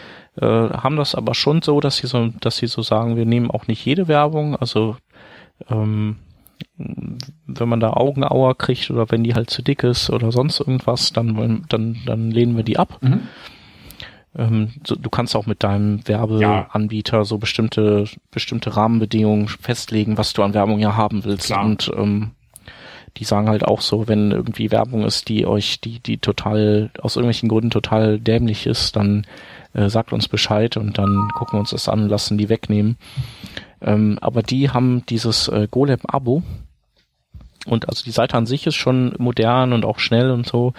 [0.41, 3.51] äh, haben das aber schon so, dass sie so, dass sie so sagen, wir nehmen
[3.51, 4.97] auch nicht jede Werbung, also
[5.69, 6.15] ähm,
[6.77, 11.13] wenn man da Augenauer kriegt oder wenn die halt zu dick ist oder sonst irgendwas,
[11.13, 12.99] dann, dann, dann lehnen wir die ab.
[13.01, 13.23] Mhm.
[14.37, 17.25] Ähm, so, du kannst auch mit deinem Werbeanbieter ja.
[17.25, 21.47] so bestimmte, bestimmte Rahmenbedingungen festlegen, was du an Werbung ja haben willst.
[21.47, 21.65] Klar.
[21.65, 22.31] Und ähm,
[23.17, 27.17] die sagen halt auch so, wenn irgendwie Werbung ist, die euch, die, die total, aus
[27.17, 29.27] irgendwelchen Gründen total dämlich ist, dann
[29.73, 32.97] äh, sagt uns Bescheid und dann gucken wir uns das an lassen die wegnehmen.
[33.81, 36.43] Ähm, aber die haben dieses äh, Golem-Abo
[37.67, 40.73] und also die Seite an sich ist schon modern und auch schnell und so.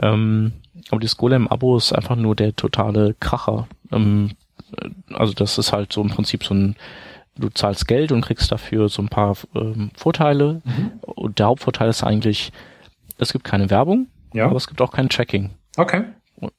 [0.00, 0.52] Ähm,
[0.90, 3.68] aber dieses Golem-Abo ist einfach nur der totale Kracher.
[3.92, 4.30] Ähm,
[4.76, 6.76] äh, also das ist halt so im Prinzip so ein
[7.40, 10.62] du zahlst Geld und kriegst dafür so ein paar ähm, Vorteile.
[10.64, 10.92] Mhm.
[11.02, 12.52] Und der Hauptvorteil ist eigentlich,
[13.18, 14.46] es gibt keine Werbung, ja.
[14.46, 15.50] aber es gibt auch kein Tracking.
[15.76, 16.04] Okay.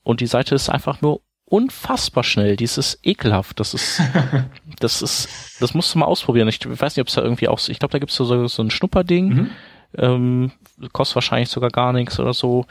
[0.04, 2.56] Und die Seite ist einfach nur unfassbar schnell.
[2.56, 3.60] Die ist ekelhaft.
[3.60, 4.02] Das ist,
[4.80, 6.48] das ist, das musst du mal ausprobieren.
[6.48, 8.64] Ich weiß nicht, ob es da irgendwie auch, ich glaube, da gibt es so, so
[8.64, 9.28] ein Schnupperding.
[9.28, 9.50] Mhm.
[9.98, 10.52] Ähm,
[10.94, 12.66] kostet wahrscheinlich sogar gar nichts oder so.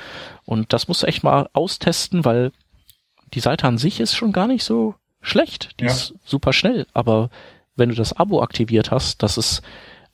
[0.46, 2.52] Und das musst du echt mal austesten, weil
[3.34, 5.78] die Seite an sich ist schon gar nicht so schlecht.
[5.80, 5.90] Die ja.
[5.90, 7.28] ist super schnell, aber
[7.80, 9.62] wenn du das Abo aktiviert hast, das ist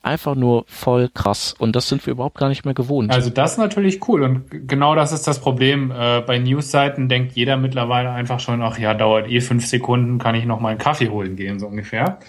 [0.01, 1.53] einfach nur voll krass.
[1.57, 3.11] Und das sind wir überhaupt gar nicht mehr gewohnt.
[3.11, 4.23] Also das ist natürlich cool.
[4.23, 5.91] Und genau das ist das Problem.
[5.91, 10.33] Äh, bei Newsseiten denkt jeder mittlerweile einfach schon, ach ja, dauert eh fünf Sekunden, kann
[10.33, 12.19] ich noch mal einen Kaffee holen gehen, so ungefähr.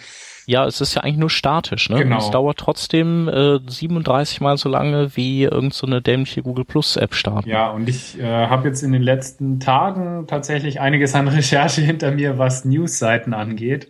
[0.46, 1.98] Ja, es ist ja eigentlich nur statisch, ne?
[1.98, 2.16] Genau.
[2.16, 6.96] Und es dauert trotzdem äh, 37 mal so lange wie irgendeine so dämliche Google Plus
[6.96, 7.50] App starten.
[7.50, 12.12] Ja, und ich äh, habe jetzt in den letzten Tagen tatsächlich einiges an Recherche hinter
[12.12, 13.88] mir, was Newsseiten angeht.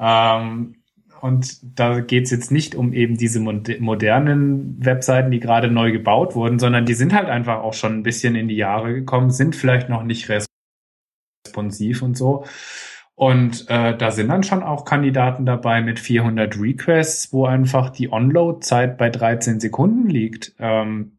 [0.00, 0.76] Ähm,
[1.20, 6.58] und da geht's jetzt nicht um eben diese modernen Webseiten, die gerade neu gebaut wurden,
[6.58, 9.88] sondern die sind halt einfach auch schon ein bisschen in die Jahre gekommen, sind vielleicht
[9.88, 10.30] noch nicht
[11.44, 12.44] responsiv und so.
[13.16, 18.12] Und äh, da sind dann schon auch Kandidaten dabei mit 400 Requests, wo einfach die
[18.12, 20.54] Onload-Zeit bei 13 Sekunden liegt.
[20.60, 21.17] Ähm,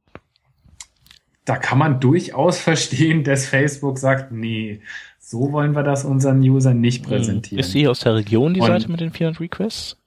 [1.49, 4.81] da kann man durchaus verstehen, dass Facebook sagt, nee,
[5.19, 7.09] so wollen wir das unseren Usern nicht hm.
[7.09, 7.59] präsentieren.
[7.59, 9.97] Ist die aus der Region, die Und Seite mit den 400 Requests?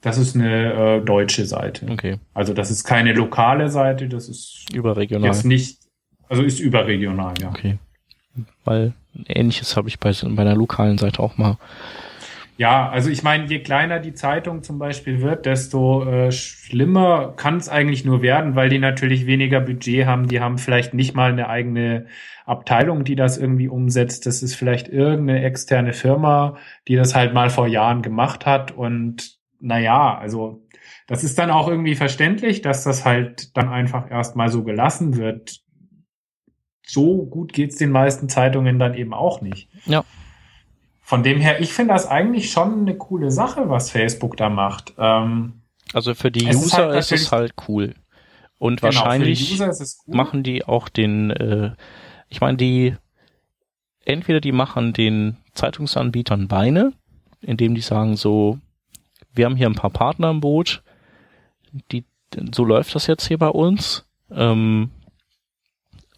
[0.00, 1.86] Das ist eine äh, deutsche Seite.
[1.88, 2.18] Okay.
[2.34, 5.28] Also das ist keine lokale Seite, das ist überregional.
[5.28, 5.78] Jetzt nicht,
[6.28, 7.50] also ist überregional, ja.
[7.50, 7.78] Okay.
[8.64, 8.94] Weil
[9.28, 11.58] ähnliches habe ich bei, bei einer lokalen Seite auch mal
[12.62, 17.56] Ja, also ich meine, je kleiner die Zeitung zum Beispiel wird, desto äh, schlimmer kann
[17.56, 20.28] es eigentlich nur werden, weil die natürlich weniger Budget haben.
[20.28, 22.06] Die haben vielleicht nicht mal eine eigene
[22.46, 24.26] Abteilung, die das irgendwie umsetzt.
[24.26, 28.70] Das ist vielleicht irgendeine externe Firma, die das halt mal vor Jahren gemacht hat.
[28.70, 30.64] Und naja, also
[31.08, 35.62] das ist dann auch irgendwie verständlich, dass das halt dann einfach erstmal so gelassen wird.
[36.86, 39.68] So gut geht's den meisten Zeitungen dann eben auch nicht.
[39.84, 40.04] Ja.
[41.12, 44.94] Von dem her, ich finde das eigentlich schon eine coole Sache, was Facebook da macht.
[44.96, 45.60] Ähm,
[45.92, 47.94] also für die User ist, halt ist, es halt cool.
[48.56, 49.90] Und genau, wahrscheinlich cool.
[50.06, 51.72] machen die auch den, äh,
[52.30, 52.96] ich meine, die
[54.06, 56.94] entweder die machen den Zeitungsanbietern Beine,
[57.42, 58.58] indem die sagen so,
[59.34, 60.82] wir haben hier ein paar Partner im Boot,
[61.90, 62.06] die,
[62.54, 64.06] so läuft das jetzt hier bei uns.
[64.30, 64.90] Ähm,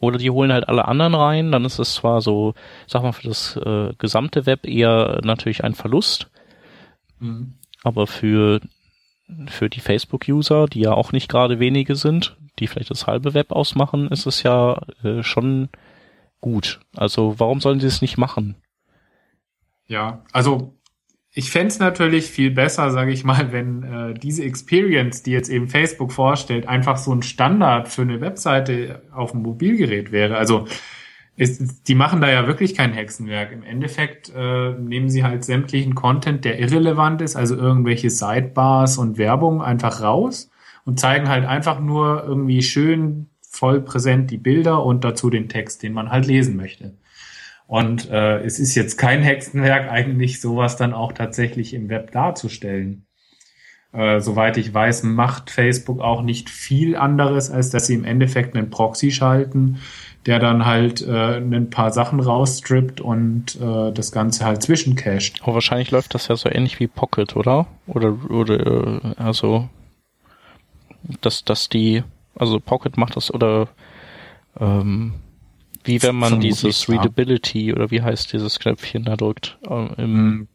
[0.05, 2.55] oder die holen halt alle anderen rein, dann ist es zwar so,
[2.87, 6.31] sag mal, für das äh, gesamte Web eher natürlich ein Verlust.
[7.19, 7.55] Mhm.
[7.83, 8.61] Aber für,
[9.47, 13.53] für die Facebook-User, die ja auch nicht gerade wenige sind, die vielleicht das halbe Web
[13.53, 15.69] ausmachen, ist es ja äh, schon
[16.41, 16.81] gut.
[16.95, 18.57] Also warum sollen sie es nicht machen?
[19.87, 20.75] Ja, also
[21.37, 25.69] ich fände natürlich viel besser, sage ich mal, wenn äh, diese Experience, die jetzt eben
[25.69, 30.37] Facebook vorstellt, einfach so ein Standard für eine Webseite auf dem Mobilgerät wäre.
[30.37, 30.67] Also
[31.37, 33.51] ist, die machen da ja wirklich kein Hexenwerk.
[33.51, 39.19] Im Endeffekt äh, nehmen sie halt sämtlichen Content, der irrelevant ist, also irgendwelche Sidebars und
[39.19, 40.51] Werbung einfach raus
[40.85, 45.83] und zeigen halt einfach nur irgendwie schön voll präsent die Bilder und dazu den Text,
[45.83, 46.95] den man halt lesen möchte.
[47.67, 53.07] Und äh, es ist jetzt kein Hexenwerk, eigentlich sowas dann auch tatsächlich im Web darzustellen.
[53.93, 58.57] Äh, soweit ich weiß, macht Facebook auch nicht viel anderes, als dass sie im Endeffekt
[58.57, 59.79] einen Proxy schalten,
[60.27, 65.43] der dann halt äh, ein paar Sachen rausstrippt und äh, das Ganze halt zwischencached.
[65.43, 67.67] Aber wahrscheinlich läuft das ja so ähnlich wie Pocket, oder?
[67.87, 69.69] Oder, oder äh, also
[71.21, 72.03] dass, dass die,
[72.35, 73.69] also Pocket macht das oder
[74.59, 75.15] ähm,
[75.85, 79.59] wie wenn man dieses Readability oder wie heißt dieses Knöpfchen da drückt.
[79.69, 80.49] Äh, hm.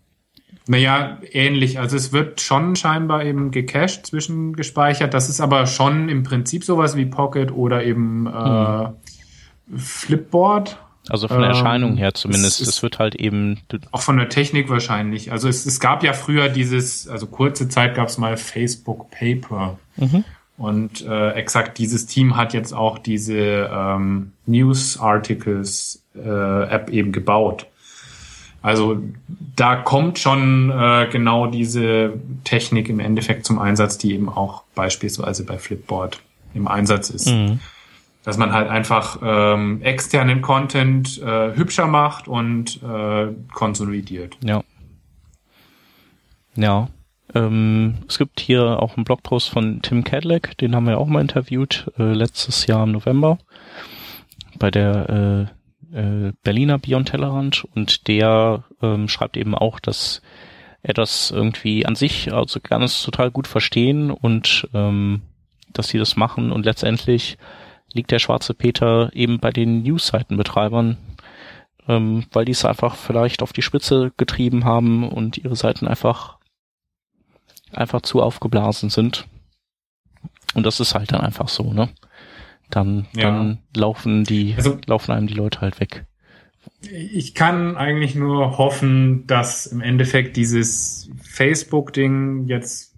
[0.68, 1.80] naja, ähnlich.
[1.80, 5.14] Also es wird schon scheinbar eben gecached zwischengespeichert.
[5.14, 9.78] Das ist aber schon im Prinzip sowas wie Pocket oder eben äh, hm.
[9.78, 10.78] Flipboard.
[11.10, 12.62] Also von der Erscheinung ähm, her zumindest.
[12.62, 13.60] Es, es, wird halt eben.
[13.92, 15.32] Auch von der Technik wahrscheinlich.
[15.32, 19.80] Also es, es gab ja früher dieses, also kurze Zeit gab es mal Facebook Paper.
[19.96, 20.24] Mhm.
[20.60, 27.14] Und äh, exakt dieses Team hat jetzt auch diese ähm, News Articles äh, App eben
[27.14, 27.66] gebaut.
[28.62, 29.02] Also
[29.56, 35.46] da kommt schon äh, genau diese Technik im Endeffekt zum Einsatz, die eben auch beispielsweise
[35.46, 36.22] bei Flipboard
[36.54, 37.30] im Einsatz ist.
[37.30, 37.62] Mhm.
[38.26, 44.38] Dass man halt einfach ähm, externen Content äh, hübscher macht und äh, konsolidiert.
[44.44, 44.62] Ja.
[46.56, 46.90] Ja.
[47.36, 51.22] Ähm, es gibt hier auch einen Blogpost von Tim Cadillac, den haben wir auch mal
[51.22, 53.38] interviewt, äh, letztes Jahr im November
[54.58, 55.48] bei der
[55.94, 60.22] äh, äh, Berliner Beyond Tellerrand und der ähm, schreibt eben auch, dass
[60.82, 65.22] er das irgendwie an sich, also es total gut verstehen und ähm,
[65.74, 67.38] dass sie das machen und letztendlich
[67.94, 70.98] liegt der schwarze Peter eben bei den News-Seitenbetreibern,
[71.88, 76.39] ähm, weil die es einfach vielleicht auf die Spitze getrieben haben und ihre Seiten einfach
[77.72, 79.28] einfach zu aufgeblasen sind.
[80.54, 81.90] Und das ist halt dann einfach so, ne?
[82.70, 83.24] Dann, ja.
[83.24, 86.06] dann laufen die, also, laufen einem die Leute halt weg.
[86.82, 92.96] Ich kann eigentlich nur hoffen, dass im Endeffekt dieses Facebook-Ding jetzt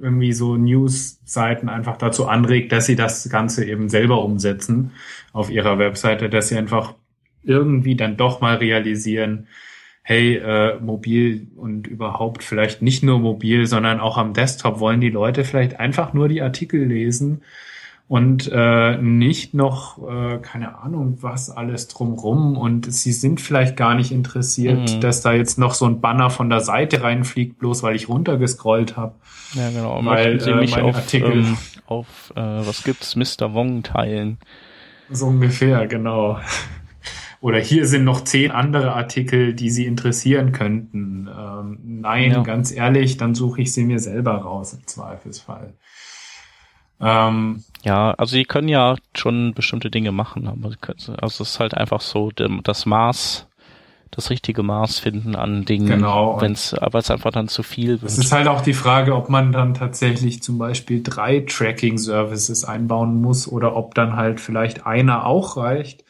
[0.00, 4.92] irgendwie so News-Seiten einfach dazu anregt, dass sie das Ganze eben selber umsetzen
[5.32, 6.94] auf ihrer Webseite, dass sie einfach
[7.42, 9.48] irgendwie dann doch mal realisieren,
[10.02, 15.10] hey, äh, mobil und überhaupt vielleicht nicht nur mobil, sondern auch am Desktop wollen die
[15.10, 17.42] Leute vielleicht einfach nur die Artikel lesen
[18.10, 23.94] und äh, nicht noch, äh, keine Ahnung, was alles drumrum und sie sind vielleicht gar
[23.94, 25.00] nicht interessiert, mhm.
[25.00, 28.96] dass da jetzt noch so ein Banner von der Seite reinfliegt, bloß weil ich runtergescrollt
[28.96, 29.14] habe.
[29.54, 30.04] Ja, genau.
[30.04, 33.54] Weil sie äh, mich auf, Artikel ähm, auf äh, was gibt's, Mr.
[33.54, 34.38] Wong teilen.
[35.08, 36.40] So ungefähr, genau.
[37.40, 41.26] Oder hier sind noch zehn andere Artikel, die Sie interessieren könnten.
[41.26, 42.42] Ähm, nein, ja.
[42.42, 45.72] ganz ehrlich, dann suche ich sie mir selber raus im Zweifelsfall.
[47.00, 50.72] Ähm, ja, also Sie können ja schon bestimmte Dinge machen, aber
[51.22, 53.46] also es ist halt einfach so das Maß,
[54.10, 56.38] das richtige Maß finden an Dingen, genau.
[56.42, 58.12] wenn's, aber es einfach dann zu viel wird.
[58.12, 63.18] Es ist halt auch die Frage, ob man dann tatsächlich zum Beispiel drei Tracking-Services einbauen
[63.22, 66.04] muss oder ob dann halt vielleicht einer auch reicht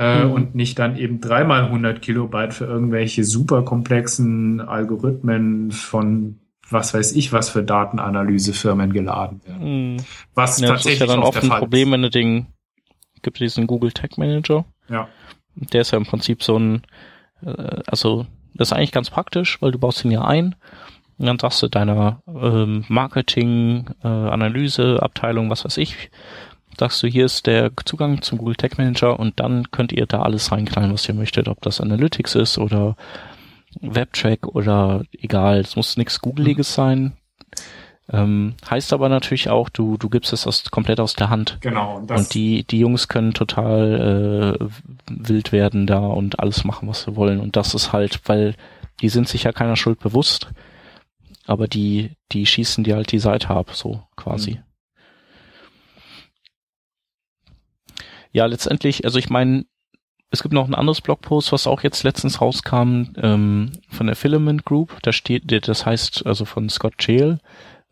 [0.00, 0.32] äh, mhm.
[0.32, 6.40] und nicht dann eben dreimal 100 Kilobyte für irgendwelche super komplexen Algorithmen von
[6.70, 9.94] was weiß ich, was für Datenanalysefirmen geladen werden.
[9.94, 9.96] Mhm.
[10.34, 12.46] Was ja, tatsächlich das ist ja dann oft ein Problem, wenn du den
[13.22, 14.64] gibt diesen Google Tag Manager.
[14.88, 15.08] Ja.
[15.54, 16.82] Der ist ja im Prinzip so ein,
[17.42, 20.54] äh, also das ist eigentlich ganz praktisch, weil du baust ihn ja ein
[21.18, 26.10] und dann sagst du deiner ähm, Marketing, äh, Analyse, Abteilung, was weiß ich,
[26.78, 30.22] sagst du, hier ist der Zugang zum Google Tag Manager und dann könnt ihr da
[30.22, 32.96] alles reinknallen, was ihr möchtet, ob das Analytics ist oder
[33.80, 36.82] Webtrack oder egal, es muss nichts Googleiges mhm.
[36.82, 37.12] sein.
[38.12, 41.58] Ähm, heißt aber natürlich auch, du, du gibst es aus, komplett aus der Hand.
[41.60, 41.98] Genau.
[41.98, 44.64] Und, und die, die Jungs können total äh,
[45.08, 47.38] wild werden da und alles machen, was sie wollen.
[47.38, 48.56] Und das ist halt, weil
[49.00, 50.48] die sind sich ja keiner Schuld bewusst,
[51.46, 54.52] aber die, die schießen dir halt die Seite ab, so quasi.
[54.52, 54.69] Mhm.
[58.32, 59.64] Ja, letztendlich, also ich meine,
[60.30, 64.64] es gibt noch ein anderes Blogpost, was auch jetzt letztens rauskam, ähm, von der Filament
[64.64, 64.98] Group.
[65.02, 67.40] Da steht, das heißt, also von Scott Chale,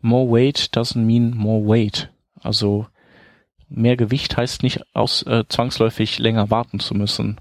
[0.01, 2.09] more weight doesn't mean more weight.
[2.41, 2.87] Also
[3.67, 7.39] mehr Gewicht heißt nicht aus äh, zwangsläufig länger warten zu müssen.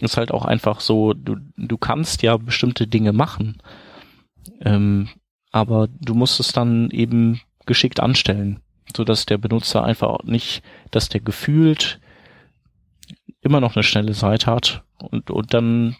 [0.00, 3.58] Ist halt auch einfach so, du, du kannst ja bestimmte Dinge machen,
[4.60, 5.08] ähm,
[5.50, 8.60] aber du musst es dann eben geschickt anstellen,
[8.94, 11.98] so dass der Benutzer einfach nicht, dass der gefühlt
[13.46, 15.96] immer noch eine schnelle Seite hat und, und dann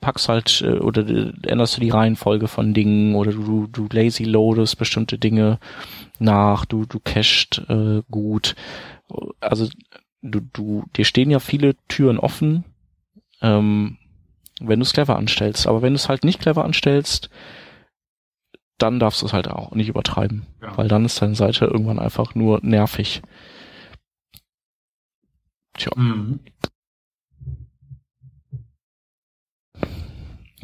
[0.00, 1.06] packst halt äh, oder
[1.46, 5.58] änderst du die Reihenfolge von Dingen oder du, du lazy loadest bestimmte Dinge
[6.18, 8.54] nach, du, du cachst äh, gut.
[9.40, 9.68] Also
[10.22, 12.64] du, du, dir stehen ja viele Türen offen,
[13.42, 13.98] ähm,
[14.60, 15.66] wenn du es clever anstellst.
[15.66, 17.30] Aber wenn du es halt nicht clever anstellst,
[18.78, 20.46] dann darfst du es halt auch nicht übertreiben.
[20.62, 20.76] Ja.
[20.76, 23.22] Weil dann ist deine Seite irgendwann einfach nur nervig.
[25.76, 25.92] Tja.
[25.96, 26.40] Mhm.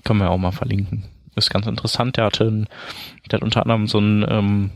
[0.04, 1.04] Können wir auch mal verlinken.
[1.36, 2.16] ist ganz interessant.
[2.16, 2.68] Der hatte, ein,
[3.30, 4.70] der hat unter anderem so ein ähm,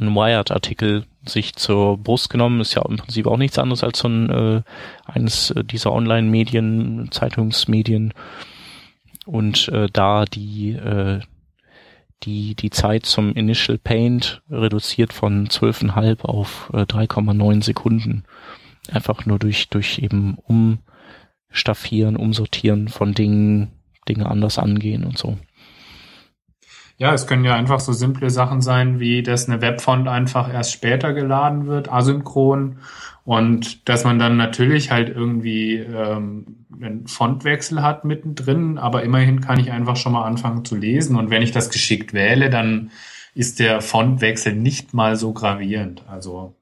[0.00, 2.60] einen Wired-Artikel sich zur Brust genommen.
[2.60, 4.62] Ist ja im Prinzip auch nichts anderes als so ein äh,
[5.06, 8.12] eines dieser Online-Medien, Zeitungsmedien
[9.24, 11.20] und äh, da die äh,
[12.24, 18.24] die die Zeit zum Initial Paint reduziert von 12,5 auf äh, 3,9 Sekunden
[18.90, 20.36] einfach nur durch durch eben
[21.48, 23.72] umstaffieren, umsortieren von Dingen
[24.08, 25.38] Dinge anders angehen und so.
[26.96, 30.72] Ja, es können ja einfach so simple Sachen sein, wie dass eine Webfont einfach erst
[30.72, 32.78] später geladen wird, asynchron.
[33.24, 39.58] Und dass man dann natürlich halt irgendwie ähm, einen Fontwechsel hat mittendrin, aber immerhin kann
[39.58, 41.16] ich einfach schon mal anfangen zu lesen.
[41.16, 42.90] Und wenn ich das geschickt wähle, dann
[43.34, 46.04] ist der Fontwechsel nicht mal so gravierend.
[46.06, 46.54] Also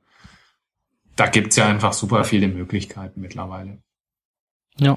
[1.16, 3.78] da gibt's ja einfach super viele Möglichkeiten mittlerweile.
[4.78, 4.96] Ja.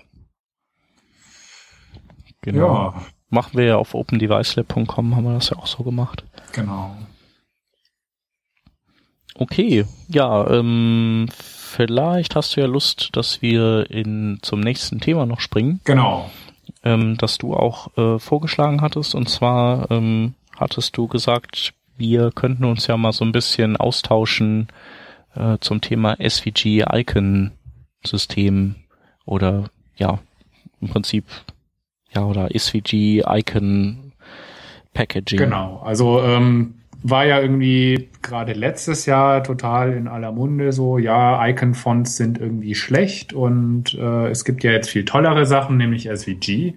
[2.42, 2.68] Genau.
[2.68, 3.06] Ja.
[3.30, 6.24] Machen wir ja auf opendevicelab.com, haben wir das ja auch so gemacht.
[6.54, 6.96] Genau.
[9.38, 15.42] Okay, ja, ähm, vielleicht hast du ja Lust, dass wir in zum nächsten Thema noch
[15.42, 15.82] springen.
[15.84, 16.32] Genau.
[16.84, 19.14] Ähm, dass du auch äh, vorgeschlagen hattest.
[19.14, 24.70] Und zwar ähm, hattest du gesagt, wir könnten uns ja mal so ein bisschen austauschen
[25.36, 28.76] äh, zum Thema SVG-Icon-System
[29.26, 29.66] oder
[29.98, 30.20] ja,
[30.82, 31.26] im Prinzip
[32.14, 34.12] ja, oder SVG, Icon,
[34.94, 35.38] Packaging.
[35.38, 41.48] Genau, also ähm, war ja irgendwie gerade letztes Jahr total in aller Munde so, ja,
[41.48, 46.74] Icon-Fonts sind irgendwie schlecht und äh, es gibt ja jetzt viel tollere Sachen, nämlich SVG.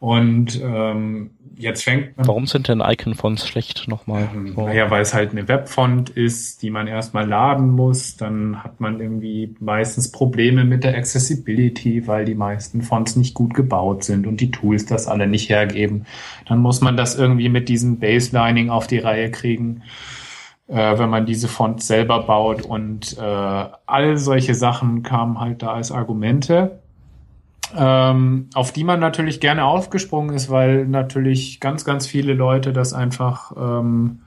[0.00, 2.28] Und ähm, jetzt fängt man.
[2.28, 4.28] Warum sind denn Icon-Fonts schlecht nochmal?
[4.32, 8.16] Ähm, naja, weil es halt eine Webfont ist, die man erstmal laden muss.
[8.16, 13.54] Dann hat man irgendwie meistens Probleme mit der Accessibility, weil die meisten Fonts nicht gut
[13.54, 16.06] gebaut sind und die Tools das alle nicht hergeben.
[16.46, 19.82] Dann muss man das irgendwie mit diesem Baselining auf die Reihe kriegen,
[20.68, 22.62] äh, wenn man diese Font selber baut.
[22.62, 26.78] Und äh, all solche Sachen kamen halt da als Argumente
[27.76, 32.92] ähm, auf die man natürlich gerne aufgesprungen ist, weil natürlich ganz, ganz viele Leute das
[32.92, 34.20] einfach ähm,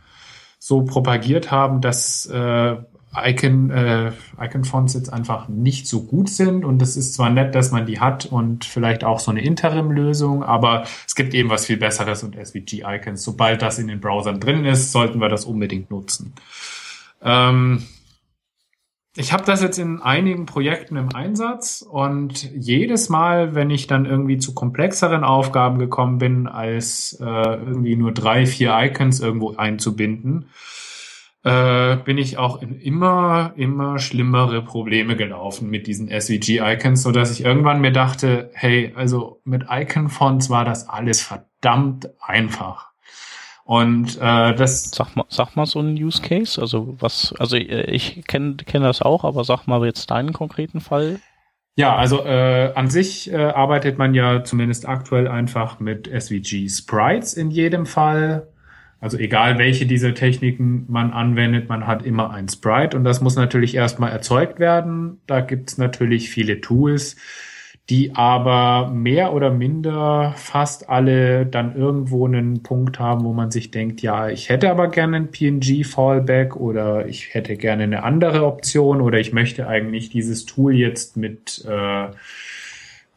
[0.59, 2.75] so propagiert haben, dass äh,
[3.13, 7.71] Icon, äh, Icon-Fonts jetzt einfach nicht so gut sind und es ist zwar nett, dass
[7.71, 11.77] man die hat und vielleicht auch so eine Interim-Lösung, aber es gibt eben was viel
[11.77, 13.21] Besseres und SVG-Icons.
[13.21, 16.33] Sobald das in den Browsern drin ist, sollten wir das unbedingt nutzen.
[17.21, 17.83] Ähm,
[19.15, 24.05] ich habe das jetzt in einigen Projekten im Einsatz und jedes Mal, wenn ich dann
[24.05, 30.49] irgendwie zu komplexeren Aufgaben gekommen bin, als äh, irgendwie nur drei, vier Icons irgendwo einzubinden,
[31.43, 37.31] äh, bin ich auch in immer, immer schlimmere Probleme gelaufen mit diesen SVG-Icons, so dass
[37.31, 42.90] ich irgendwann mir dachte, hey, also mit Icon-Fonts war das alles verdammt einfach.
[43.71, 44.91] Und äh, das.
[44.91, 46.59] Sag mal, sag mal so ein Use Case.
[46.59, 50.81] Also was, also äh, ich kenne kenn das auch, aber sag mal jetzt deinen konkreten
[50.81, 51.21] Fall.
[51.77, 57.33] Ja, also äh, an sich äh, arbeitet man ja zumindest aktuell einfach mit SVG Sprites
[57.33, 58.49] in jedem Fall.
[58.99, 63.37] Also egal welche dieser Techniken man anwendet, man hat immer ein Sprite und das muss
[63.37, 65.21] natürlich erstmal erzeugt werden.
[65.27, 67.15] Da gibt's natürlich viele Tools,
[67.91, 73.69] die aber mehr oder minder fast alle dann irgendwo einen Punkt haben, wo man sich
[73.69, 79.01] denkt, ja, ich hätte aber gerne ein PNG-Fallback oder ich hätte gerne eine andere Option
[79.01, 82.05] oder ich möchte eigentlich dieses Tool jetzt mit äh,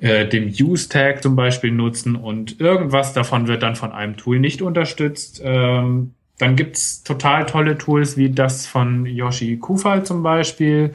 [0.01, 4.61] äh, dem Use-Tag zum Beispiel nutzen und irgendwas davon wird dann von einem Tool nicht
[4.61, 5.41] unterstützt.
[5.45, 10.91] Ähm, dann gibt's total tolle Tools wie das von Yoshi Kufal zum Beispiel.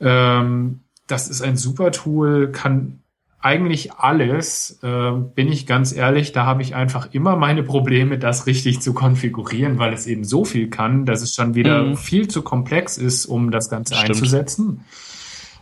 [0.00, 3.00] Ähm, das ist ein super Tool, kann
[3.40, 8.46] eigentlich alles, äh, bin ich ganz ehrlich, da habe ich einfach immer meine Probleme, das
[8.46, 11.96] richtig zu konfigurieren, weil es eben so viel kann, dass es schon wieder mhm.
[11.96, 14.16] viel zu komplex ist, um das Ganze Stimmt.
[14.16, 14.84] einzusetzen.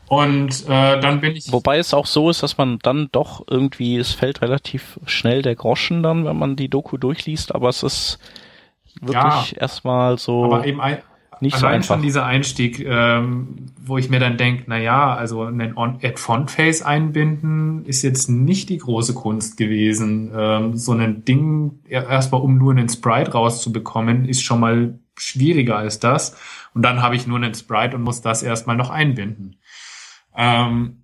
[0.06, 1.50] Und äh, dann bin ich.
[1.52, 5.54] Wobei es auch so ist, dass man dann doch irgendwie, es fällt relativ schnell der
[5.54, 8.18] Groschen dann, wenn man die Doku durchliest, aber es ist
[9.00, 10.44] wirklich ja, erstmal so.
[10.44, 10.98] Aber eben ein,
[11.40, 11.94] nicht allein so einfach.
[11.94, 17.84] schon dieser Einstieg, ähm, wo ich mir dann denke, na ja, also einen Add-Font-Face einbinden
[17.84, 20.32] ist jetzt nicht die große Kunst gewesen.
[20.36, 26.00] Ähm, so ein Ding erstmal, um nur einen Sprite rauszubekommen, ist schon mal schwieriger als
[26.00, 26.36] das.
[26.74, 29.56] Und dann habe ich nur einen Sprite und muss das erstmal noch einbinden.
[30.36, 31.03] Ähm,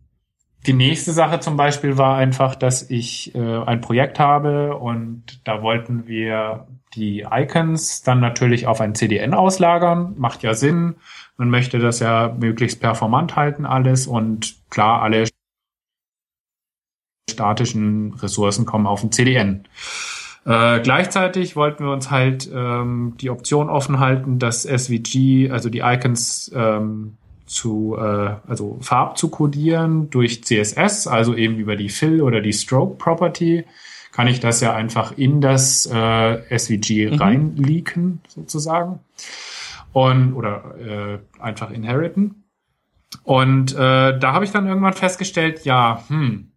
[0.66, 5.62] die nächste Sache zum Beispiel war einfach, dass ich äh, ein Projekt habe und da
[5.62, 10.14] wollten wir die Icons dann natürlich auf ein CDN auslagern.
[10.18, 10.96] Macht ja Sinn.
[11.36, 15.28] Man möchte das ja möglichst performant halten alles und klar, alle
[17.30, 19.64] statischen Ressourcen kommen auf ein CDN.
[20.44, 25.80] Äh, gleichzeitig wollten wir uns halt ähm, die Option offen halten, dass SVG, also die
[25.80, 27.16] Icons ähm,
[27.50, 32.52] zu, äh, also Farb zu kodieren durch CSS, also eben über die Fill oder die
[32.52, 33.64] Stroke Property,
[34.12, 37.14] kann ich das ja einfach in das äh, SVG mhm.
[37.16, 39.00] reinleaken, sozusagen.
[39.92, 42.44] Und, oder äh, einfach inheriten.
[43.24, 46.52] Und äh, da habe ich dann irgendwann festgestellt, ja, hm,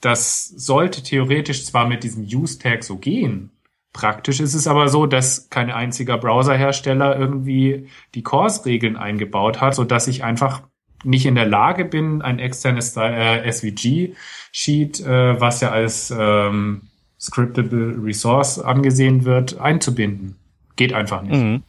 [0.00, 3.50] das sollte theoretisch zwar mit diesem Use-Tag so gehen,
[3.92, 9.84] Praktisch ist es aber so, dass kein einziger Browserhersteller irgendwie die CORS-Regeln eingebaut hat, so
[9.84, 10.62] dass ich einfach
[11.04, 16.82] nicht in der Lage bin, ein externes äh, SVG-Sheet, äh, was ja als ähm,
[17.20, 20.36] Scriptable Resource angesehen wird, einzubinden.
[20.76, 21.42] Geht einfach nicht.
[21.42, 21.62] Mhm.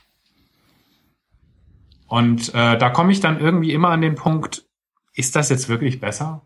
[2.07, 4.65] Und äh, da komme ich dann irgendwie immer an den Punkt,
[5.13, 6.41] ist das jetzt wirklich besser?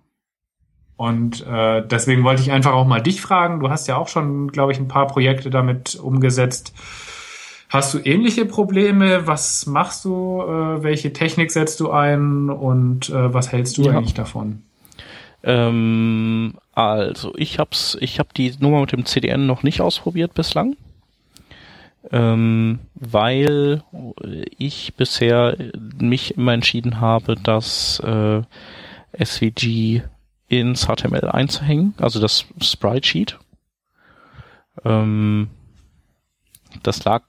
[0.98, 3.60] Und äh, deswegen wollte ich einfach auch mal dich fragen.
[3.60, 6.74] Du hast ja auch schon, glaube ich, ein paar Projekte damit umgesetzt.
[7.70, 9.28] Hast du ähnliche Probleme?
[9.28, 10.42] Was machst du?
[10.42, 12.50] Äh, welche Technik setzt du ein?
[12.50, 13.92] Und äh, was hältst du ja.
[13.92, 14.64] eigentlich davon?
[15.44, 20.76] Ähm, also ich hab's, ich habe die Nummer mit dem CDN noch nicht ausprobiert bislang,
[22.12, 23.84] ähm, weil
[24.58, 25.56] ich bisher
[26.00, 28.42] mich immer entschieden habe, dass äh,
[29.24, 30.02] SVG
[30.48, 33.40] ins HTML einzuhängen, also das Sprite Sheet.
[34.86, 35.50] Ähm,
[36.84, 37.24] das lag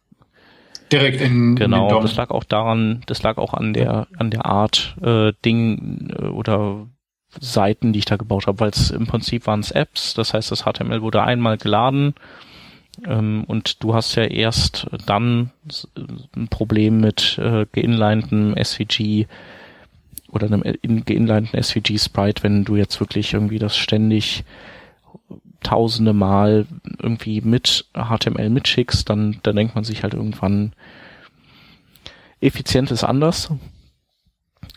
[0.92, 4.46] direkt in genau, in das lag auch daran, das lag auch an der an der
[4.46, 6.86] Art äh, Ding äh, oder
[7.40, 10.50] Seiten, die ich da gebaut habe, weil es im Prinzip waren es Apps, das heißt,
[10.50, 12.14] das HTML wurde einmal geladen
[13.06, 15.50] ähm, und du hast ja erst dann
[16.36, 19.26] ein Problem mit äh, geinlinetem SVG
[20.28, 24.44] oder einem geinlinten SVG-Sprite, wenn du jetzt wirklich irgendwie das ständig
[25.62, 26.66] tausende Mal
[27.00, 30.72] irgendwie mit HTML mitschickst, dann, dann denkt man sich halt irgendwann,
[32.40, 33.50] effizient ist anders.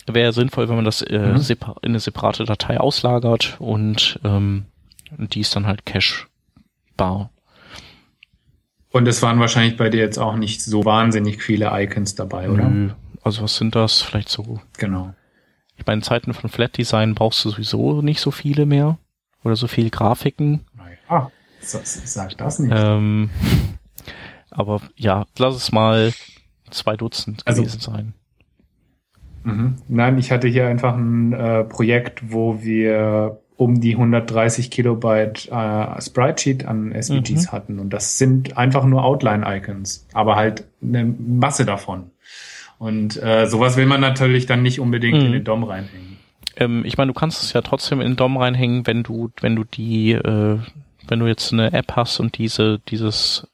[0.07, 1.41] Wäre sinnvoll, wenn man das äh, mhm.
[1.81, 4.65] in eine separate Datei auslagert und ähm,
[5.11, 7.29] die ist dann halt cachebar.
[8.91, 12.67] Und es waren wahrscheinlich bei dir jetzt auch nicht so wahnsinnig viele Icons dabei, oder?
[12.67, 12.89] Nö.
[13.23, 14.01] Also was sind das?
[14.01, 15.13] Vielleicht so genau.
[15.81, 18.99] Ich meine, in Zeiten von Flat Design brauchst du sowieso nicht so viele mehr.
[19.43, 20.61] Oder so viele Grafiken.
[21.07, 21.29] Ah,
[21.59, 22.71] sag das nicht.
[22.71, 23.31] Ähm,
[24.51, 26.13] aber ja, lass es mal
[26.69, 28.13] zwei Dutzend also, gewesen sein.
[29.43, 29.77] Mhm.
[29.87, 35.99] Nein, ich hatte hier einfach ein äh, Projekt, wo wir um die 130 Kilobyte äh,
[35.99, 37.51] Sprite Sheet an SVGs mhm.
[37.51, 37.79] hatten.
[37.79, 42.11] Und das sind einfach nur Outline-Icons, aber halt eine Masse davon.
[42.81, 45.25] Und äh, sowas will man natürlich dann nicht unbedingt mhm.
[45.27, 46.17] in den DOM reinhängen.
[46.55, 49.55] Ähm, ich meine, du kannst es ja trotzdem in den DOM reinhängen, wenn du, wenn
[49.55, 50.57] du die, äh,
[51.07, 53.47] wenn du jetzt eine App hast und diese, dieses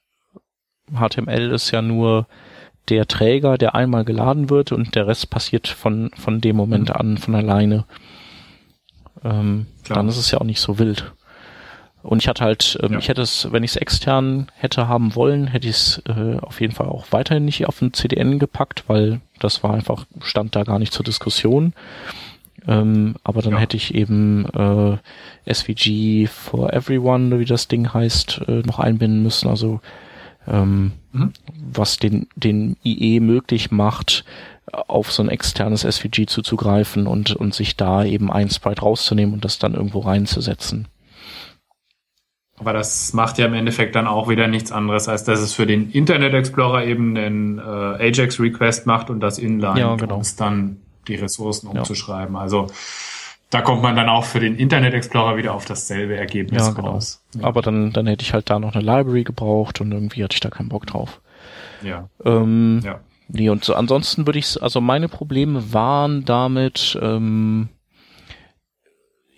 [0.93, 2.28] HTML ist ja nur
[2.88, 6.95] der Träger, der einmal geladen wird und der Rest passiert von, von dem Moment mhm.
[6.95, 7.86] an von alleine
[9.23, 11.11] ähm, dann ist es ja auch nicht so wild.
[12.08, 12.99] Und ich hatte halt, ähm, ja.
[12.99, 16.62] ich hätte es, wenn ich es extern hätte haben wollen, hätte ich es äh, auf
[16.62, 20.64] jeden Fall auch weiterhin nicht auf den CDN gepackt, weil das war einfach, stand da
[20.64, 21.74] gar nicht zur Diskussion.
[22.66, 23.60] Ähm, aber dann ja.
[23.60, 29.49] hätte ich eben äh, SVG for Everyone, wie das Ding heißt, äh, noch einbinden müssen.
[29.49, 29.82] Also
[30.47, 31.34] ähm, mhm.
[31.74, 34.24] was den, den IE möglich macht,
[34.72, 39.43] auf so ein externes SVG zuzugreifen und, und sich da eben ein Sprite rauszunehmen und
[39.43, 40.88] das dann irgendwo reinzusetzen.
[42.60, 45.68] Aber das macht ja im Endeffekt dann auch wieder nichts anderes, als dass es für
[45.68, 50.16] den Internet Explorer eben einen äh, Ajax Request macht und das Inline, ja, genau.
[50.16, 50.78] um dann
[51.08, 52.36] die Ressourcen umzuschreiben.
[52.36, 52.41] Ja.
[52.41, 52.68] Also
[53.49, 56.91] da kommt man dann auch für den Internet Explorer wieder auf dasselbe Ergebnis ja, genau.
[56.91, 57.24] raus.
[57.36, 57.43] Ja.
[57.43, 60.39] Aber dann, dann hätte ich halt da noch eine Library gebraucht und irgendwie hatte ich
[60.39, 61.22] da keinen Bock drauf.
[61.84, 62.10] Ja.
[62.26, 62.99] Ähm, ja.
[63.30, 67.70] Nee, und so ansonsten würde ich, also meine Probleme waren damit, ähm,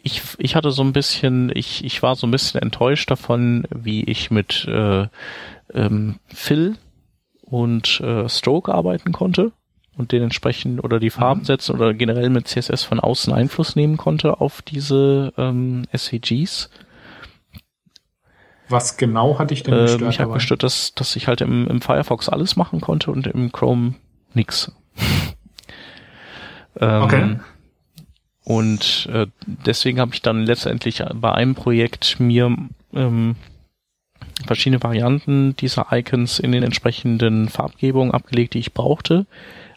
[0.03, 4.03] ich, ich hatte so ein bisschen, ich, ich war so ein bisschen enttäuscht davon, wie
[4.03, 5.07] ich mit äh,
[5.73, 6.75] ähm, Phil
[7.41, 9.51] und äh, Stroke arbeiten konnte
[9.97, 11.45] und den entsprechend oder die Farben mhm.
[11.45, 16.69] setzen oder generell mit CSS von außen Einfluss nehmen konnte auf diese ähm, SVGs.
[18.69, 20.01] Was genau hatte ich denn äh, gestört?
[20.01, 23.51] mich hat gestört, dass, dass ich halt im, im Firefox alles machen konnte und im
[23.51, 23.95] Chrome
[24.33, 24.71] nix.
[26.79, 27.39] ähm, okay.
[28.49, 32.57] Und äh, deswegen habe ich dann letztendlich bei einem Projekt mir
[32.95, 33.35] ähm,
[34.43, 39.27] verschiedene Varianten dieser Icons in den entsprechenden Farbgebungen abgelegt, die ich brauchte.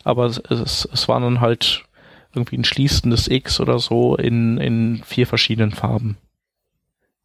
[0.05, 1.85] Aber es, es, es war dann halt
[2.33, 6.17] irgendwie ein schließendes X oder so in, in vier verschiedenen Farben.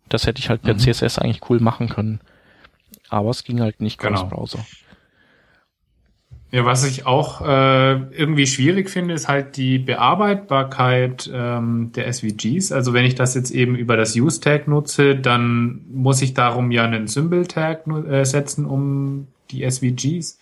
[0.09, 0.79] Das hätte ich halt per mhm.
[0.79, 2.19] CSS eigentlich cool machen können.
[3.07, 4.25] Aber es ging halt nicht genau.
[4.25, 4.65] Browser.
[6.49, 12.71] Ja, was ich auch äh, irgendwie schwierig finde, ist halt die Bearbeitbarkeit ähm, der SVGs.
[12.71, 16.85] Also wenn ich das jetzt eben über das Use-Tag nutze, dann muss ich darum ja
[16.85, 20.39] einen Symbol-Tag äh, setzen, um die SVGs,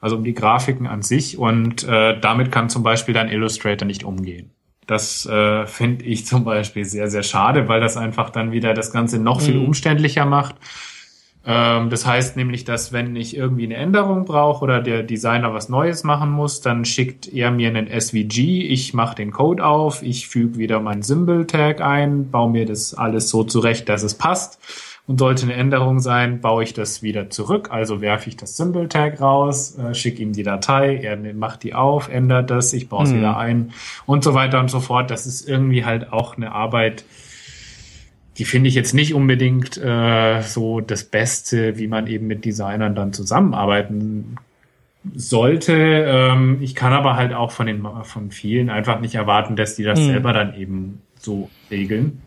[0.00, 1.36] also um die Grafiken an sich.
[1.36, 4.50] Und äh, damit kann zum Beispiel dann Illustrator nicht umgehen.
[4.86, 8.92] Das äh, finde ich zum Beispiel sehr, sehr schade, weil das einfach dann wieder das
[8.92, 9.66] Ganze noch viel mhm.
[9.66, 10.54] umständlicher macht.
[11.46, 15.68] Ähm, das heißt nämlich, dass wenn ich irgendwie eine Änderung brauche oder der Designer was
[15.68, 20.28] Neues machen muss, dann schickt er mir einen SVG, ich mache den Code auf, ich
[20.28, 24.58] füge wieder mein Symbol-Tag ein, baue mir das alles so zurecht, dass es passt
[25.06, 27.70] und sollte eine Änderung sein, baue ich das wieder zurück.
[27.72, 32.08] Also werfe ich das Symbol-Tag raus, äh, schicke ihm die Datei, er macht die auf,
[32.08, 33.16] ändert das, ich baue es mhm.
[33.16, 33.72] wieder ein
[34.04, 35.10] und so weiter und so fort.
[35.10, 37.04] Das ist irgendwie halt auch eine Arbeit,
[38.38, 42.94] die finde ich jetzt nicht unbedingt äh, so das Beste, wie man eben mit Designern
[42.94, 44.36] dann zusammenarbeiten
[45.14, 45.72] sollte.
[45.74, 49.84] Ähm, ich kann aber halt auch von den von vielen einfach nicht erwarten, dass die
[49.84, 50.06] das mhm.
[50.06, 52.22] selber dann eben so regeln.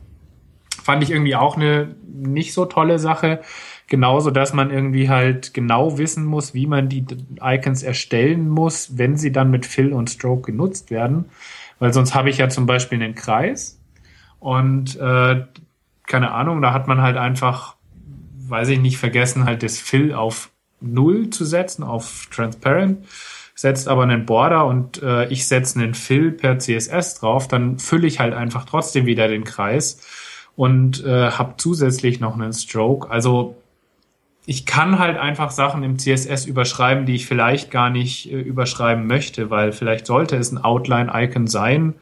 [0.84, 3.42] Fand ich irgendwie auch eine nicht so tolle Sache.
[3.88, 7.06] Genauso, dass man irgendwie halt genau wissen muss, wie man die
[7.42, 11.26] Icons erstellen muss, wenn sie dann mit Fill und Stroke genutzt werden.
[11.80, 13.80] Weil sonst habe ich ja zum Beispiel einen Kreis
[14.40, 15.44] und äh,
[16.08, 17.76] keine Ahnung, da hat man halt einfach,
[18.48, 20.50] weiß ich nicht, vergessen, halt das Fill auf
[20.82, 23.06] Null zu setzen, auf Transparent,
[23.56, 28.08] setzt aber einen Border und äh, ich setze einen Fill per CSS drauf, dann fülle
[28.08, 30.02] ich halt einfach trotzdem wieder den Kreis
[30.56, 33.10] und äh, habe zusätzlich noch einen Stroke.
[33.10, 33.56] Also
[34.46, 39.08] ich kann halt einfach Sachen im CSS überschreiben, die ich vielleicht gar nicht äh, überschreiben
[39.08, 41.96] möchte, weil vielleicht sollte es ein Outline-Icon sein.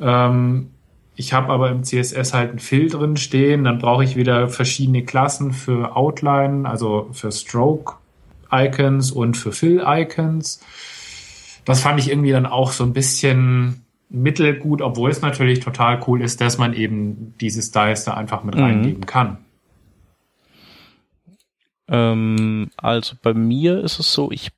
[0.00, 0.70] Ähm,
[1.16, 5.04] ich habe aber im CSS halt ein Fill drin stehen, dann brauche ich wieder verschiedene
[5.04, 10.60] Klassen für Outline, also für Stroke-Icons und für Fill-Icons.
[11.64, 16.20] Das fand ich irgendwie dann auch so ein bisschen mittelgut, obwohl es natürlich total cool
[16.20, 18.62] ist, dass man eben diese Styles da einfach mit mhm.
[18.62, 19.38] reingeben kann.
[21.88, 24.50] Ähm, also bei mir ist es so, ich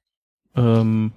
[0.54, 1.12] ähm,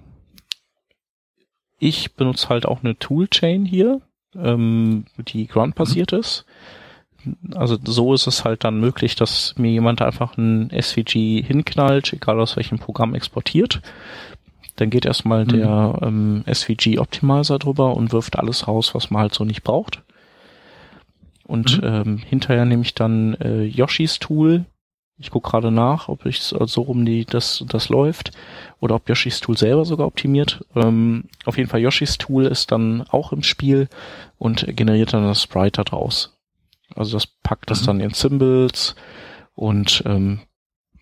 [1.78, 4.02] ich benutze halt auch eine Toolchain hier,
[4.36, 6.18] ähm, die Ground-basiert mhm.
[6.18, 6.44] ist.
[7.54, 12.40] Also so ist es halt dann möglich, dass mir jemand einfach ein SVG hinknallt, egal
[12.40, 13.82] aus welchem Programm exportiert
[14.80, 15.48] dann geht erstmal mhm.
[15.48, 20.02] der ähm, SVG Optimizer drüber und wirft alles raus, was man halt so nicht braucht.
[21.44, 21.88] Und mhm.
[21.88, 24.64] ähm, hinterher nehme ich dann äh, Yoshis Tool.
[25.20, 28.30] Ich gucke gerade nach, ob ich so rum die das das läuft
[28.80, 30.64] oder ob Yoshis Tool selber sogar optimiert.
[30.74, 33.88] Ähm, auf jeden Fall Yoshis Tool ist dann auch im Spiel
[34.38, 36.38] und generiert dann das Sprite da draus.
[36.96, 37.86] Also das packt das mhm.
[37.86, 38.96] dann in Symbols
[39.54, 40.40] und ähm,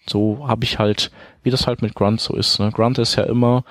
[0.09, 1.12] so habe ich halt,
[1.43, 2.59] wie das halt mit Grunt so ist.
[2.59, 2.73] Ne?
[2.73, 3.64] Grunt ist ja immer,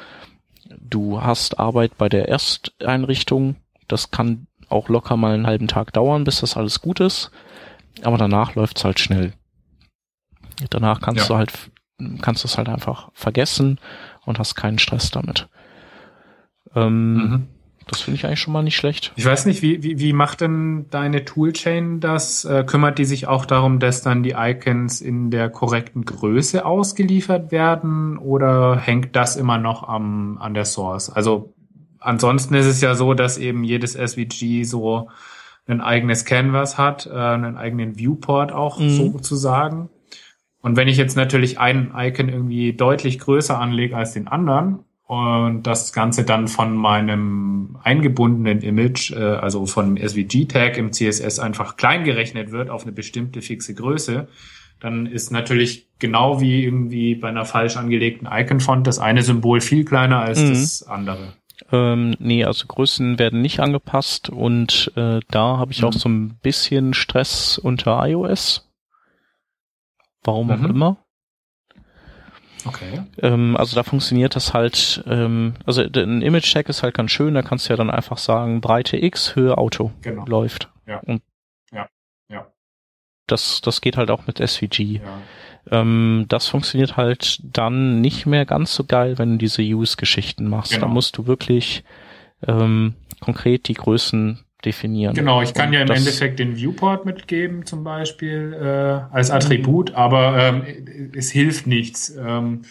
[0.80, 6.24] du hast Arbeit bei der Ersteinrichtung, das kann auch locker mal einen halben Tag dauern,
[6.24, 7.32] bis das alles gut ist,
[8.04, 9.34] aber danach läuft's halt schnell.
[10.70, 11.28] Danach kannst ja.
[11.28, 11.54] du halt,
[12.22, 13.80] kannst du es halt einfach vergessen
[14.26, 15.48] und hast keinen Stress damit.
[16.76, 17.48] Ähm, mhm.
[17.88, 19.14] Das finde ich eigentlich schon mal nicht schlecht.
[19.16, 22.44] Ich weiß nicht, wie, wie, wie macht denn deine Toolchain das?
[22.44, 27.52] Äh, kümmert die sich auch darum, dass dann die Icons in der korrekten Größe ausgeliefert
[27.52, 31.10] werden oder hängt das immer noch am, an der Source?
[31.10, 31.54] Also
[32.00, 35.10] ansonsten ist es ja so, dass eben jedes SVG so
[35.66, 38.90] ein eigenes Canvas hat, äh, einen eigenen Viewport auch mhm.
[38.90, 39.90] sozusagen.
[40.68, 45.64] Und wenn ich jetzt natürlich ein Icon irgendwie deutlich größer anlege als den anderen, und
[45.64, 52.04] das Ganze dann von meinem eingebundenen Image, äh, also von SVG-Tag im CSS einfach klein
[52.04, 54.28] gerechnet wird auf eine bestimmte fixe Größe,
[54.82, 59.86] dann ist natürlich genau wie irgendwie bei einer falsch angelegten Icon-Font das eine Symbol viel
[59.86, 60.50] kleiner als mhm.
[60.50, 61.34] das andere.
[61.72, 65.88] Ähm, nee, also Größen werden nicht angepasst und äh, da habe ich mhm.
[65.88, 68.67] auch so ein bisschen Stress unter iOS.
[70.28, 70.70] Warum auch mhm.
[70.70, 70.98] immer.
[72.66, 73.02] Okay.
[73.22, 77.42] Ähm, also da funktioniert das halt, ähm, also ein Image-Check ist halt ganz schön, da
[77.42, 80.26] kannst du ja dann einfach sagen, Breite X, Höhe Auto genau.
[80.26, 80.70] läuft.
[80.86, 81.00] Ja.
[81.00, 81.22] Und
[81.72, 81.88] ja,
[82.30, 82.48] ja.
[83.26, 85.00] Das, das geht halt auch mit SVG.
[85.02, 85.22] Ja.
[85.72, 90.74] Ähm, das funktioniert halt dann nicht mehr ganz so geil, wenn du diese Use-Geschichten machst.
[90.74, 90.88] Genau.
[90.88, 91.86] Da musst du wirklich
[92.46, 95.14] ähm, konkret die Größen definieren.
[95.14, 99.92] Genau, ich kann und ja im Endeffekt den Viewport mitgeben zum Beispiel äh, als Attribut,
[99.92, 99.96] mhm.
[99.96, 102.16] aber ähm, es hilft nichts.
[102.16, 102.64] Ähm,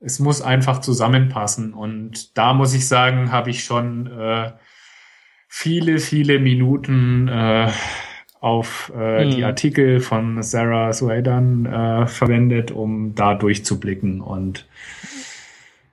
[0.00, 4.52] es muss einfach zusammenpassen und da muss ich sagen, habe ich schon äh,
[5.48, 7.70] viele, viele Minuten äh,
[8.40, 9.30] auf äh, mhm.
[9.30, 14.66] die Artikel von Sarah Suedan äh, verwendet, um da durchzublicken und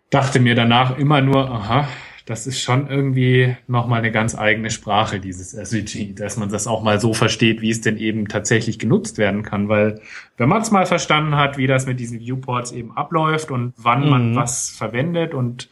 [0.10, 1.88] dachte mir danach immer nur, aha,
[2.32, 6.82] das ist schon irgendwie nochmal eine ganz eigene Sprache, dieses SVG, dass man das auch
[6.82, 9.68] mal so versteht, wie es denn eben tatsächlich genutzt werden kann.
[9.68, 10.02] Weil
[10.38, 14.06] wenn man es mal verstanden hat, wie das mit diesen Viewports eben abläuft und wann
[14.06, 14.10] mhm.
[14.10, 15.70] man was verwendet und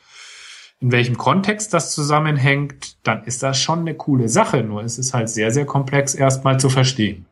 [0.82, 4.62] in welchem Kontext das zusammenhängt, dann ist das schon eine coole Sache.
[4.62, 7.26] Nur es ist halt sehr, sehr komplex erstmal zu verstehen.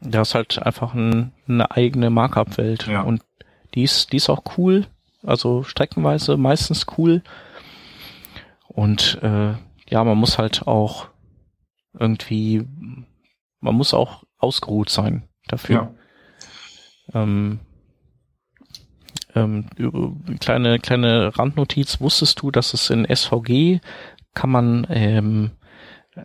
[0.00, 2.86] Da ist halt einfach ein, eine eigene Markup-Welt.
[2.86, 3.02] Ja.
[3.02, 3.22] Und
[3.74, 4.86] die ist, die ist auch cool.
[5.22, 7.22] Also streckenweise meistens cool.
[8.78, 9.54] Und äh,
[9.88, 11.08] ja, man muss halt auch
[11.98, 12.64] irgendwie,
[13.58, 15.90] man muss auch ausgeruht sein dafür.
[17.12, 17.20] Ja.
[17.20, 17.58] Ähm,
[19.34, 19.64] ähm,
[20.38, 23.80] kleine kleine Randnotiz: Wusstest du, dass es in SVG
[24.34, 25.50] kann man ähm,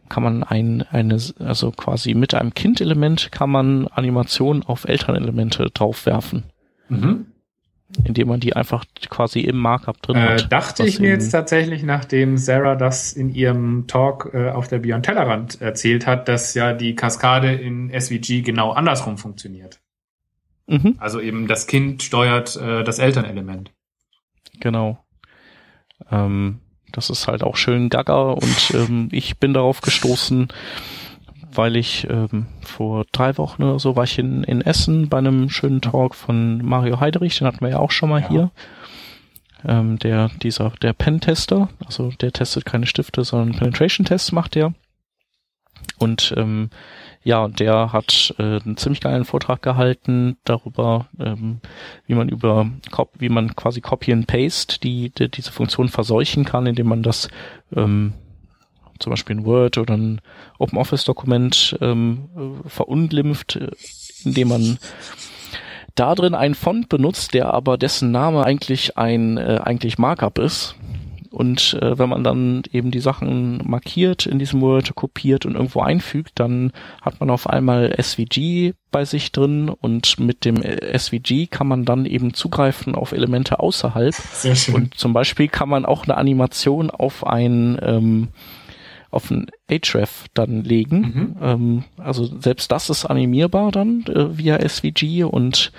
[0.07, 6.43] kann man ein eine also quasi mit einem Kind-Element kann man Animationen auf Elternelemente draufwerfen.
[6.87, 7.32] Mhm
[8.03, 10.51] indem man die einfach quasi im Markup drin äh, hat.
[10.51, 15.05] Dachte ich mir jetzt tatsächlich, nachdem Sarah das in ihrem Talk äh, auf der Beyond
[15.05, 19.79] Tellerrand erzählt hat, dass ja die Kaskade in SVG genau andersrum funktioniert.
[20.67, 20.95] Mhm.
[20.97, 23.71] Also eben das Kind steuert äh, das Elternelement.
[24.59, 25.03] Genau.
[26.11, 26.59] Ähm,
[26.91, 30.49] das ist halt auch schön gaga und ähm, ich bin darauf gestoßen,
[31.55, 35.49] weil ich ähm, vor drei Wochen oder so war ich in, in Essen bei einem
[35.49, 38.29] schönen Talk von Mario Heiderich, den hatten wir ja auch schon mal ja.
[38.29, 38.51] hier.
[39.65, 44.73] Ähm, der, dieser, der Pen-Tester, also der testet keine Stifte, sondern Penetration-Tests macht der.
[45.97, 46.69] Und ähm,
[47.23, 51.61] ja, der hat äh, einen ziemlich geilen Vortrag gehalten darüber, ähm,
[52.05, 52.69] wie man über
[53.17, 57.29] wie man quasi Copy and Paste die, die diese Funktion verseuchen kann, indem man das
[57.75, 58.13] ähm,
[58.99, 60.21] zum Beispiel ein Word oder ein
[60.59, 62.29] Open Office Dokument ähm,
[62.67, 63.71] verunglimpft, äh,
[64.23, 64.77] indem man
[65.95, 70.75] da drin einen Font benutzt, der aber dessen Name eigentlich ein äh, eigentlich Markup ist.
[71.33, 75.81] Und äh, wenn man dann eben die Sachen markiert, in diesem Word kopiert und irgendwo
[75.81, 76.71] einfügt, dann
[77.01, 82.05] hat man auf einmal SVG bei sich drin und mit dem SVG kann man dann
[82.05, 84.13] eben zugreifen auf Elemente außerhalb.
[84.13, 84.75] Sehr schön.
[84.75, 88.27] Und zum Beispiel kann man auch eine Animation auf ein ähm,
[89.13, 90.99] auf ein Href dann legen.
[90.99, 91.35] Mhm.
[91.41, 95.71] Ähm, also selbst das ist animierbar dann äh, via SVG und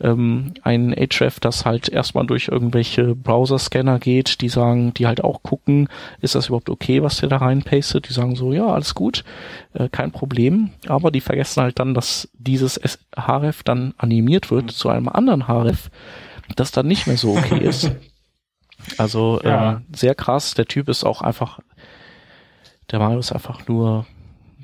[0.00, 5.42] ähm, ein Href, das halt erstmal durch irgendwelche Browser-Scanner geht, die sagen, die halt auch
[5.42, 5.88] gucken,
[6.20, 8.08] ist das überhaupt okay, was der da reinpastet?
[8.08, 9.24] Die sagen so, ja, alles gut,
[9.74, 12.80] äh, kein Problem, aber die vergessen halt dann, dass dieses
[13.14, 15.90] Href dann animiert wird zu einem anderen Href,
[16.56, 17.90] das dann nicht mehr so okay ist.
[18.96, 19.72] Also ja.
[19.72, 21.60] ähm, sehr krass, der Typ ist auch einfach,
[22.90, 24.06] der Mario ist einfach nur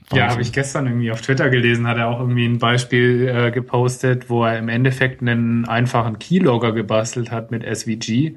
[0.09, 0.19] Wahnsinn.
[0.19, 3.51] Ja, habe ich gestern irgendwie auf Twitter gelesen, hat er auch irgendwie ein Beispiel äh,
[3.51, 8.37] gepostet, wo er im Endeffekt einen einfachen Keylogger gebastelt hat mit SVG,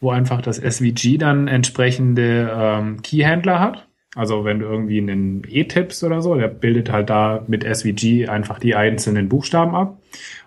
[0.00, 3.88] wo einfach das SVG dann entsprechende ähm, Keyhändler hat.
[4.14, 8.28] Also wenn du irgendwie einen E tippst oder so, der bildet halt da mit SVG
[8.28, 9.98] einfach die einzelnen Buchstaben ab.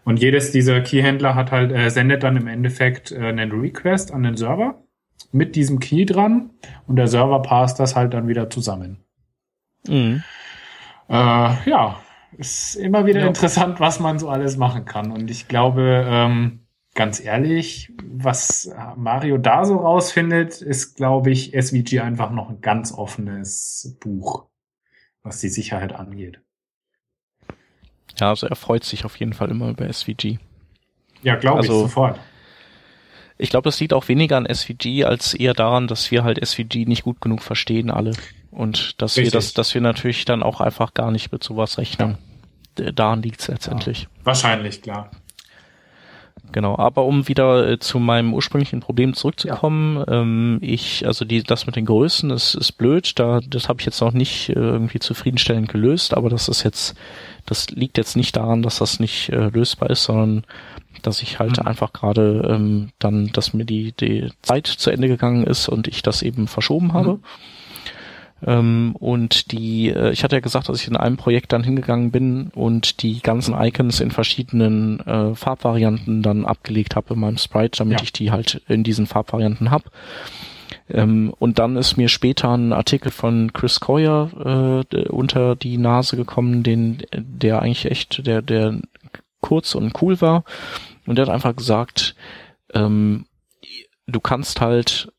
[0.04, 4.24] Und jedes dieser Keyhändler hat halt, äh, sendet dann im Endeffekt äh, einen Request an
[4.24, 4.85] den Server
[5.32, 6.52] mit diesem Key dran
[6.88, 9.04] und der Server passt das halt dann wieder zusammen.
[9.88, 10.24] Mhm
[11.10, 12.02] äh, ja,
[12.38, 13.28] ist immer wieder ja.
[13.28, 15.12] interessant, was man so alles machen kann.
[15.12, 22.02] Und ich glaube, ähm, ganz ehrlich, was Mario da so rausfindet, ist, glaube ich, SVG
[22.02, 24.48] einfach noch ein ganz offenes Buch,
[25.24, 26.42] was die Sicherheit angeht.
[28.18, 30.40] Ja, also er freut sich auf jeden Fall immer über SVG.
[31.22, 32.20] Ja, glaube also, ich sofort.
[33.38, 36.86] Ich glaube, das liegt auch weniger an SVG als eher daran, dass wir halt SVG
[36.86, 38.14] nicht gut genug verstehen alle.
[38.52, 39.34] Und dass Richtig.
[39.34, 42.18] wir das, dass wir natürlich dann auch einfach gar nicht mit sowas rechnen.
[42.80, 42.92] Ja.
[42.92, 44.04] Daran liegt es letztendlich.
[44.04, 45.12] Ja, wahrscheinlich, klar.
[46.52, 50.22] Genau, aber um wieder äh, zu meinem ursprünglichen Problem zurückzukommen, ja.
[50.22, 53.86] ähm, ich, also die, das mit den Größen, das ist blöd, da, das habe ich
[53.86, 56.96] jetzt noch nicht äh, irgendwie zufriedenstellend gelöst, aber das ist jetzt,
[57.46, 60.46] das liegt jetzt nicht daran, dass das nicht äh, lösbar ist, sondern
[61.02, 61.68] dass ich halt mhm.
[61.68, 66.02] einfach gerade ähm, dann, dass mir die, die Zeit zu Ende gegangen ist und ich
[66.02, 67.14] das eben verschoben habe.
[67.14, 67.24] Mhm.
[68.46, 72.12] Ähm, und die, äh, ich hatte ja gesagt, dass ich in einem Projekt dann hingegangen
[72.12, 77.78] bin und die ganzen Icons in verschiedenen äh, Farbvarianten dann abgelegt habe in meinem Sprite,
[77.78, 78.04] damit ja.
[78.04, 79.84] ich die halt in diesen Farbvarianten hab.
[80.90, 86.16] Ähm, und dann ist mir später ein Artikel von Chris Coyer äh, unter die Nase
[86.16, 88.80] gekommen, den, der eigentlich echt, der, der
[89.46, 90.44] kurz und cool war.
[91.06, 92.16] Und der hat einfach gesagt,
[92.74, 93.26] ähm,
[94.08, 95.12] du kannst halt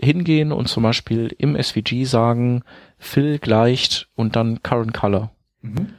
[0.00, 2.64] hingehen und zum Beispiel im SVG sagen,
[2.98, 5.30] Fill gleicht und dann Current Color.
[5.62, 5.90] Mhm.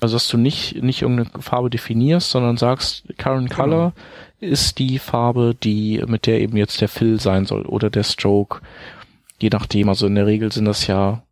[0.00, 3.62] Also dass du nicht, nicht irgendeine Farbe definierst, sondern sagst, Current genau.
[3.62, 3.92] Color
[4.40, 8.60] ist die Farbe, die, mit der eben jetzt der Fill sein soll oder der Stroke.
[9.38, 11.22] Je nachdem, also in der Regel sind das ja,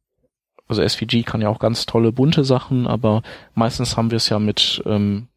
[0.68, 3.22] also SVG kann ja auch ganz tolle bunte Sachen, aber
[3.54, 5.29] meistens haben wir es ja mit ähm,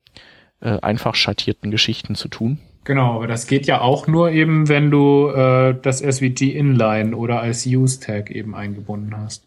[0.64, 2.60] äh, einfach schattierten Geschichten zu tun.
[2.86, 7.42] Genau, aber das geht ja auch nur eben, wenn du äh, das SVG Inline oder
[7.42, 9.46] als Use Tag eben eingebunden hast.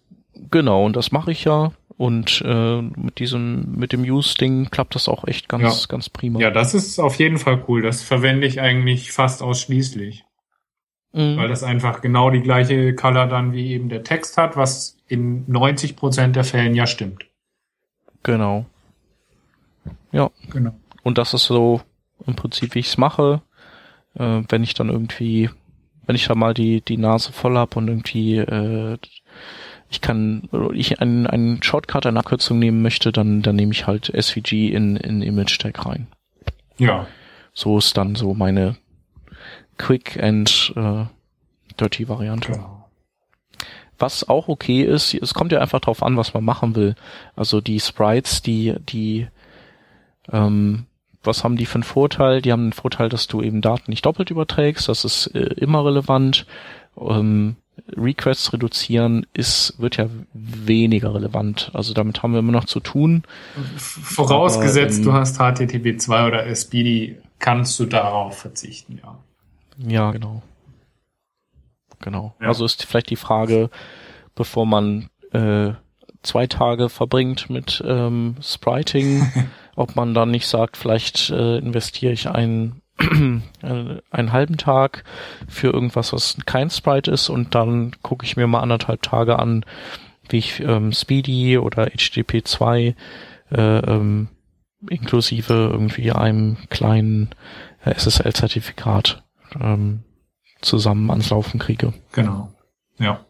[0.51, 1.73] Genau, und das mache ich ja.
[1.99, 5.87] Und äh, mit diesem, mit dem Use-Ding klappt das auch echt ganz, ja.
[5.89, 6.39] ganz prima.
[6.41, 7.81] Ja, das ist auf jeden Fall cool.
[7.81, 10.25] Das verwende ich eigentlich fast ausschließlich.
[11.12, 11.39] Mhm.
[11.39, 15.45] Weil das einfach genau die gleiche Color dann wie eben der Text hat, was in
[15.51, 17.25] 90 Prozent der Fällen ja stimmt.
[18.23, 18.67] Genau.
[20.12, 20.31] Ja.
[20.51, 20.75] Genau.
[21.07, 21.83] Und das ist so
[22.27, 23.41] im Prinzip, wie ich es mache.
[24.19, 25.49] Äh, wenn ich dann irgendwie,
[26.05, 28.99] wenn ich da mal die, die Nase voll hab und irgendwie äh,
[29.89, 34.11] ich kann, ich einen, einen Shortcut, eine Abkürzung nehmen möchte, dann, dann nehme ich halt
[34.21, 36.09] SVG in, in Image Tag rein.
[36.77, 37.07] Ja.
[37.55, 38.77] So ist dann so meine
[39.79, 41.05] Quick and äh,
[41.79, 42.51] Dirty Variante.
[42.51, 42.89] Genau.
[43.97, 46.97] Was auch okay ist, es kommt ja einfach drauf an, was man machen will.
[47.37, 49.29] Also die Sprites, die, die
[50.33, 50.87] ähm,
[51.27, 52.43] was haben die für einen Vorteil?
[52.43, 54.89] Die haben den Vorteil, dass du eben Daten nicht doppelt überträgst.
[54.89, 56.47] Das ist äh, immer relevant.
[56.99, 57.57] Ähm,
[57.95, 61.70] Requests reduzieren ist, wird ja weniger relevant.
[61.74, 63.24] Also damit haben wir immer noch zu tun.
[63.77, 69.18] Vorausgesetzt, Aber, ähm, du hast HTTP 2 oder SPDY, kannst du darauf verzichten, ja.
[69.79, 70.43] Ja, genau.
[72.01, 72.35] Genau.
[72.41, 72.49] Ja.
[72.49, 73.70] Also ist vielleicht die Frage,
[74.35, 75.72] bevor man äh,
[76.27, 82.29] zwei Tage verbringt mit ähm, Spriting, ob man dann nicht sagt, vielleicht äh, investiere ich
[82.29, 82.83] einen,
[83.62, 85.05] äh, einen halben Tag
[85.49, 89.64] für irgendwas, was kein Sprite ist und dann gucke ich mir mal anderthalb Tage an,
[90.29, 92.95] wie ich ähm, Speedy oder HTTP 2
[93.53, 94.29] äh, ähm,
[94.89, 97.31] inklusive irgendwie einem kleinen
[97.85, 99.24] äh, SSL-Zertifikat
[99.61, 100.03] ähm,
[100.61, 101.93] zusammen ans Laufen kriege.
[102.12, 102.53] Genau.
[102.99, 103.26] Ja.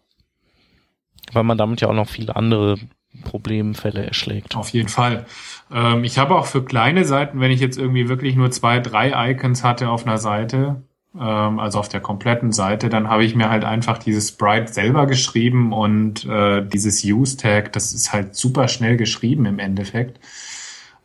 [1.32, 2.78] Weil man damit ja auch noch viele andere
[3.24, 4.56] Problemfälle erschlägt.
[4.56, 5.26] Auf jeden Fall.
[5.72, 9.30] Ähm, ich habe auch für kleine Seiten, wenn ich jetzt irgendwie wirklich nur zwei, drei
[9.30, 10.82] Icons hatte auf einer Seite,
[11.18, 15.06] ähm, also auf der kompletten Seite, dann habe ich mir halt einfach dieses Sprite selber
[15.06, 20.20] geschrieben und äh, dieses Use-Tag, das ist halt super schnell geschrieben im Endeffekt.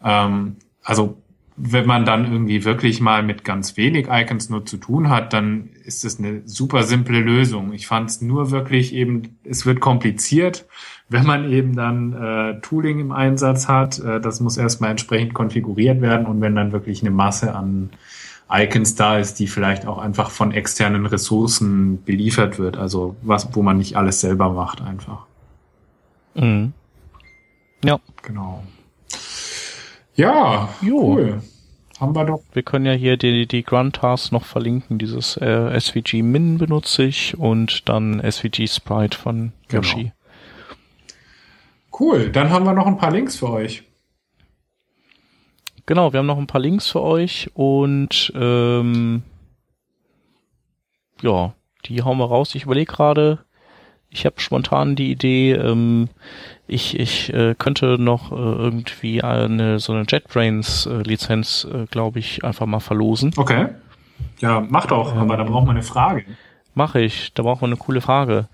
[0.04, 1.18] Ähm, also
[1.64, 5.70] wenn man dann irgendwie wirklich mal mit ganz wenig Icons nur zu tun hat, dann
[5.86, 7.72] ist es eine super simple Lösung.
[7.74, 10.66] Ich fand es nur wirklich eben, es wird kompliziert,
[11.07, 13.99] wenn man eben dann äh, Tooling im Einsatz hat.
[13.99, 17.91] Äh, das muss erstmal entsprechend konfiguriert werden und wenn dann wirklich eine Masse an
[18.51, 23.62] Icons da ist, die vielleicht auch einfach von externen Ressourcen beliefert wird, also was, wo
[23.62, 25.26] man nicht alles selber macht einfach.
[26.34, 26.74] Mhm.
[27.84, 27.99] Ja.
[28.24, 28.64] Genau.
[30.16, 31.16] Ja, jo.
[31.16, 31.41] cool.
[32.02, 32.41] Haben wir doch.
[32.52, 34.97] Wir können ja hier die, die Grunt-Tasks noch verlinken.
[34.97, 39.84] Dieses äh, SVG Min benutze ich und dann SVG Sprite von genau.
[39.84, 40.04] Yoshi.
[40.06, 40.14] Genau.
[41.99, 43.84] Cool, dann haben wir noch ein paar Links für euch.
[45.86, 49.22] Genau, wir haben noch ein paar Links für euch und ähm,
[51.22, 51.54] ja,
[51.86, 52.56] die hauen wir raus.
[52.56, 53.45] Ich überlege gerade,
[54.10, 56.10] ich habe spontan die Idee, ähm,
[56.72, 62.20] ich, ich äh, könnte noch äh, irgendwie eine so eine JetBrains äh, Lizenz, äh, glaube
[62.20, 63.34] ich, einfach mal verlosen.
[63.36, 63.68] Okay.
[64.40, 66.26] Ja, mach doch, ähm, aber da brauchen wir eine Frage.
[66.74, 68.48] Mache ich, da brauchen wir eine coole Frage.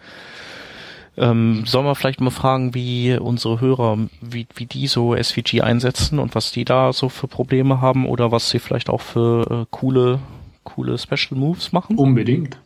[1.15, 6.19] Ähm, sollen wir vielleicht mal fragen, wie unsere Hörer, wie, wie die so SVG einsetzen
[6.19, 9.65] und was die da so für Probleme haben oder was sie vielleicht auch für äh,
[9.71, 10.19] coole,
[10.63, 11.97] coole Special Moves machen?
[11.97, 12.59] Unbedingt.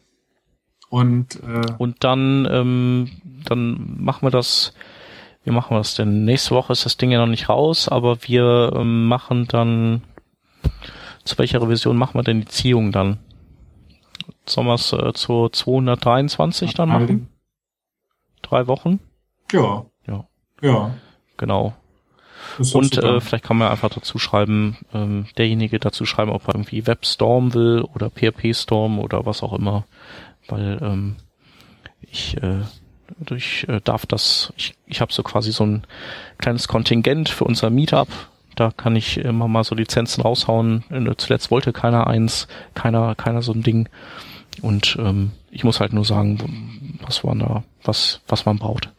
[0.89, 3.09] Und, äh, und dann, ähm,
[3.45, 4.73] dann machen wir das,
[5.43, 6.25] wie machen wir das denn?
[6.25, 10.03] Nächste Woche ist das Ding ja noch nicht raus, aber wir ähm, machen dann,
[11.23, 13.19] zu welcher Revision machen wir denn die Ziehung dann?
[14.45, 17.29] Sollen wir es äh, zu 223 dann machen?
[18.41, 18.99] Drei Wochen?
[19.51, 19.85] Ja.
[20.07, 20.25] Ja.
[20.61, 20.91] Ja.
[21.37, 21.73] Genau.
[22.73, 26.85] Und äh, vielleicht kann man einfach dazu schreiben, ähm, derjenige dazu schreiben, ob er irgendwie
[26.87, 29.85] WebStorm will oder PHP Storm oder was auch immer
[30.47, 31.15] weil ähm,
[32.01, 32.61] ich äh,
[33.31, 35.83] ich äh, darf das, ich, ich habe so quasi so ein
[36.37, 38.07] kleines Kontingent für unser Meetup.
[38.55, 40.83] Da kann ich immer mal so Lizenzen raushauen.
[40.89, 43.89] Äh, zuletzt wollte keiner eins, keiner, keiner so ein Ding.
[44.61, 48.91] Und ähm, ich muss halt nur sagen, was man da, was, was man braucht.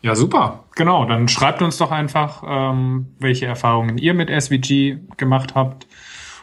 [0.00, 0.64] Ja, super.
[0.74, 1.04] Genau.
[1.04, 5.86] Dann schreibt uns doch einfach, ähm, welche Erfahrungen ihr mit SVG gemacht habt.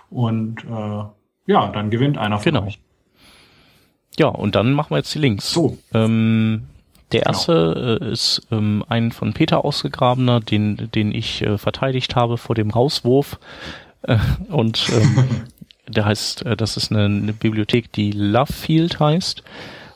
[0.09, 1.03] Und äh,
[1.51, 2.65] ja, dann gewinnt einer von genau.
[2.65, 2.79] euch.
[4.17, 5.51] Ja, und dann machen wir jetzt die Links.
[5.51, 5.77] So.
[5.93, 6.63] Ähm,
[7.11, 8.09] der erste genau.
[8.09, 12.71] äh, ist ähm, ein von Peter ausgegrabener, den, den ich äh, verteidigt habe vor dem
[12.71, 13.39] Rauswurf.
[14.03, 14.17] Äh,
[14.49, 15.43] und ähm,
[15.87, 19.43] der heißt, äh, das ist eine, eine Bibliothek, die Lovefield heißt.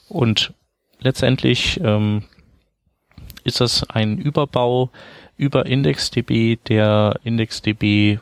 [0.08, 0.54] Und
[1.00, 2.24] letztendlich ähm,
[3.44, 4.90] ist das ein Überbau
[5.38, 8.20] über IndexDB, der IndexDB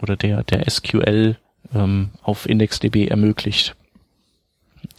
[0.00, 1.36] oder der, der SQL
[1.74, 3.76] ähm, auf IndexDB ermöglicht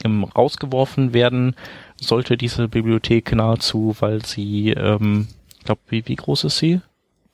[0.03, 1.55] ähm, rausgeworfen werden
[1.97, 5.27] sollte diese Bibliothek nahezu, weil sie, ähm,
[5.57, 6.81] ich glaube, wie, wie groß ist sie?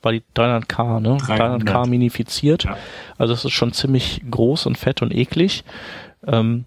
[0.02, 1.18] War die 300k, ne?
[1.18, 1.66] 300.
[1.66, 2.64] k minifiziert.
[2.66, 2.78] Ja.
[3.18, 5.64] Also das ist schon ziemlich groß und fett und eklig.
[6.26, 6.66] Ähm,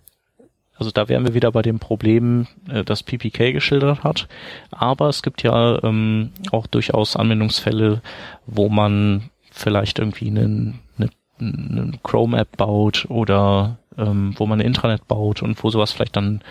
[0.79, 4.29] also da wären wir wieder bei dem Problem, äh, das PPK geschildert hat.
[4.71, 8.01] Aber es gibt ja ähm, auch durchaus Anwendungsfälle,
[8.47, 11.11] wo man vielleicht irgendwie einen, eine,
[11.41, 16.43] eine Chrome-App baut oder ähm, wo man ein Intranet baut und wo sowas vielleicht dann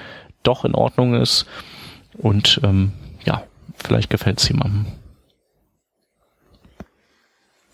[0.43, 1.45] doch in Ordnung ist.
[2.17, 2.93] Und ähm,
[3.25, 3.43] ja,
[3.75, 4.85] vielleicht gefällt es jemandem.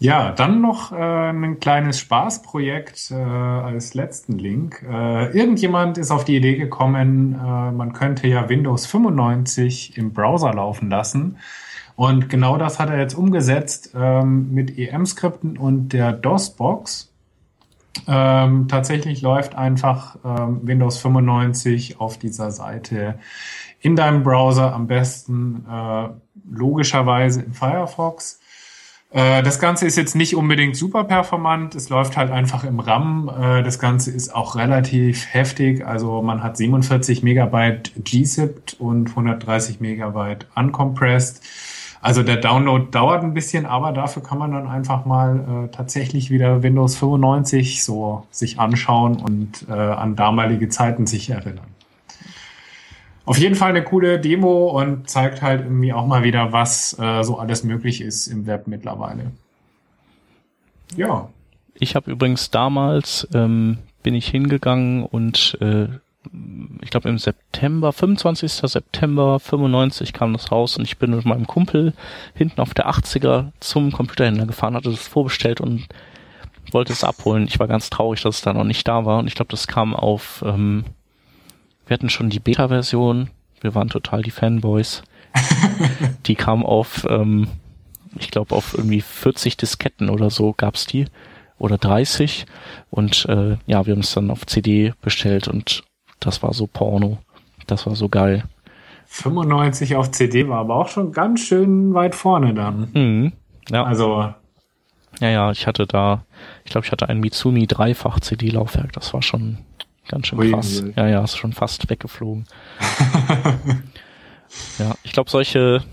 [0.04, 4.84] Ja, dann noch äh, ein kleines Spaßprojekt äh, als letzten Link.
[4.84, 10.54] Äh, irgendjemand ist auf die Idee gekommen, äh, man könnte ja Windows 95 im Browser
[10.54, 11.38] laufen lassen.
[11.96, 17.13] Und genau das hat er jetzt umgesetzt ähm, mit EM-Skripten und der DOS-Box.
[18.08, 23.20] Ähm, tatsächlich läuft einfach ähm, Windows 95 auf dieser Seite
[23.80, 26.10] in deinem Browser am besten äh,
[26.50, 28.40] logischerweise in Firefox.
[29.12, 33.30] Äh, das Ganze ist jetzt nicht unbedingt super performant, es läuft halt einfach im RAM.
[33.30, 39.80] Äh, das Ganze ist auch relativ heftig, also man hat 47 Megabyte gzipped und 130
[39.80, 41.42] Megabyte uncompressed.
[42.04, 46.30] Also der Download dauert ein bisschen, aber dafür kann man dann einfach mal äh, tatsächlich
[46.30, 51.64] wieder Windows 95 so sich anschauen und äh, an damalige Zeiten sich erinnern.
[53.24, 57.24] Auf jeden Fall eine coole Demo und zeigt halt irgendwie auch mal wieder, was äh,
[57.24, 59.32] so alles möglich ist im Web mittlerweile.
[60.98, 61.30] Ja.
[61.76, 65.88] Ich habe übrigens damals ähm, bin ich hingegangen und äh,
[66.82, 68.52] ich glaube im September, 25.
[68.52, 71.94] September 95 kam das raus und ich bin mit meinem Kumpel
[72.34, 75.88] hinten auf der 80er zum Computerhändler gefahren, hatte das vorbestellt und
[76.72, 77.48] wollte es abholen.
[77.48, 79.68] Ich war ganz traurig, dass es da noch nicht da war und ich glaube, das
[79.68, 80.86] kam auf, ähm,
[81.86, 83.30] wir hatten schon die Beta-Version,
[83.62, 85.04] wir waren total die Fanboys.
[86.26, 87.48] die kam auf ähm,
[88.20, 91.06] ich glaube auf irgendwie 40 Disketten oder so gab's die
[91.58, 92.46] oder 30
[92.90, 95.84] und äh, ja, wir haben es dann auf CD bestellt und
[96.26, 97.18] das war so Porno.
[97.68, 98.44] Das war so geil.
[99.08, 102.90] 95 auf CD war aber auch schon ganz schön weit vorne dann.
[102.94, 103.34] Mhm.
[103.70, 103.84] Ja.
[103.84, 104.34] Also
[105.20, 106.26] ja, ja, ich hatte da,
[106.66, 108.92] ich glaube, ich hatte ein Mitsumi Dreifach CD-Laufwerk.
[108.94, 109.60] Das war schon
[110.08, 110.84] ganz schön krass.
[110.96, 112.46] Ja, ja, ist schon fast weggeflogen.
[114.80, 115.84] ja, ich glaube, solche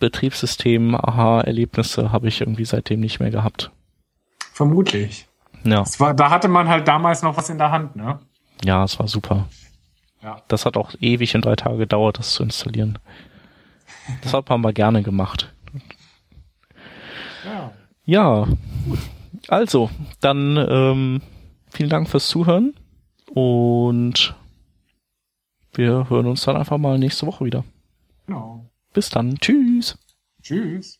[0.00, 3.70] Betriebssystem-Aha-Erlebnisse habe ich irgendwie seitdem nicht mehr gehabt.
[4.52, 5.26] vermutlich.
[5.62, 8.18] Ja, Es war, da hatte man halt damals noch was in der Hand, ne?
[8.64, 9.48] Ja, es war super.
[10.22, 10.42] Ja.
[10.48, 12.98] Das hat auch ewig in drei Tage gedauert, das zu installieren.
[14.22, 15.52] Das hat man mal gerne gemacht.
[17.44, 17.72] Ja.
[18.04, 18.46] Ja,
[19.48, 19.90] also,
[20.20, 21.22] dann ähm,
[21.70, 22.74] vielen Dank fürs Zuhören
[23.32, 24.34] und
[25.72, 27.64] wir hören uns dann einfach mal nächste Woche wieder.
[28.26, 28.70] Genau.
[28.92, 29.38] Bis dann.
[29.38, 29.96] Tschüss.
[30.42, 30.99] Tschüss.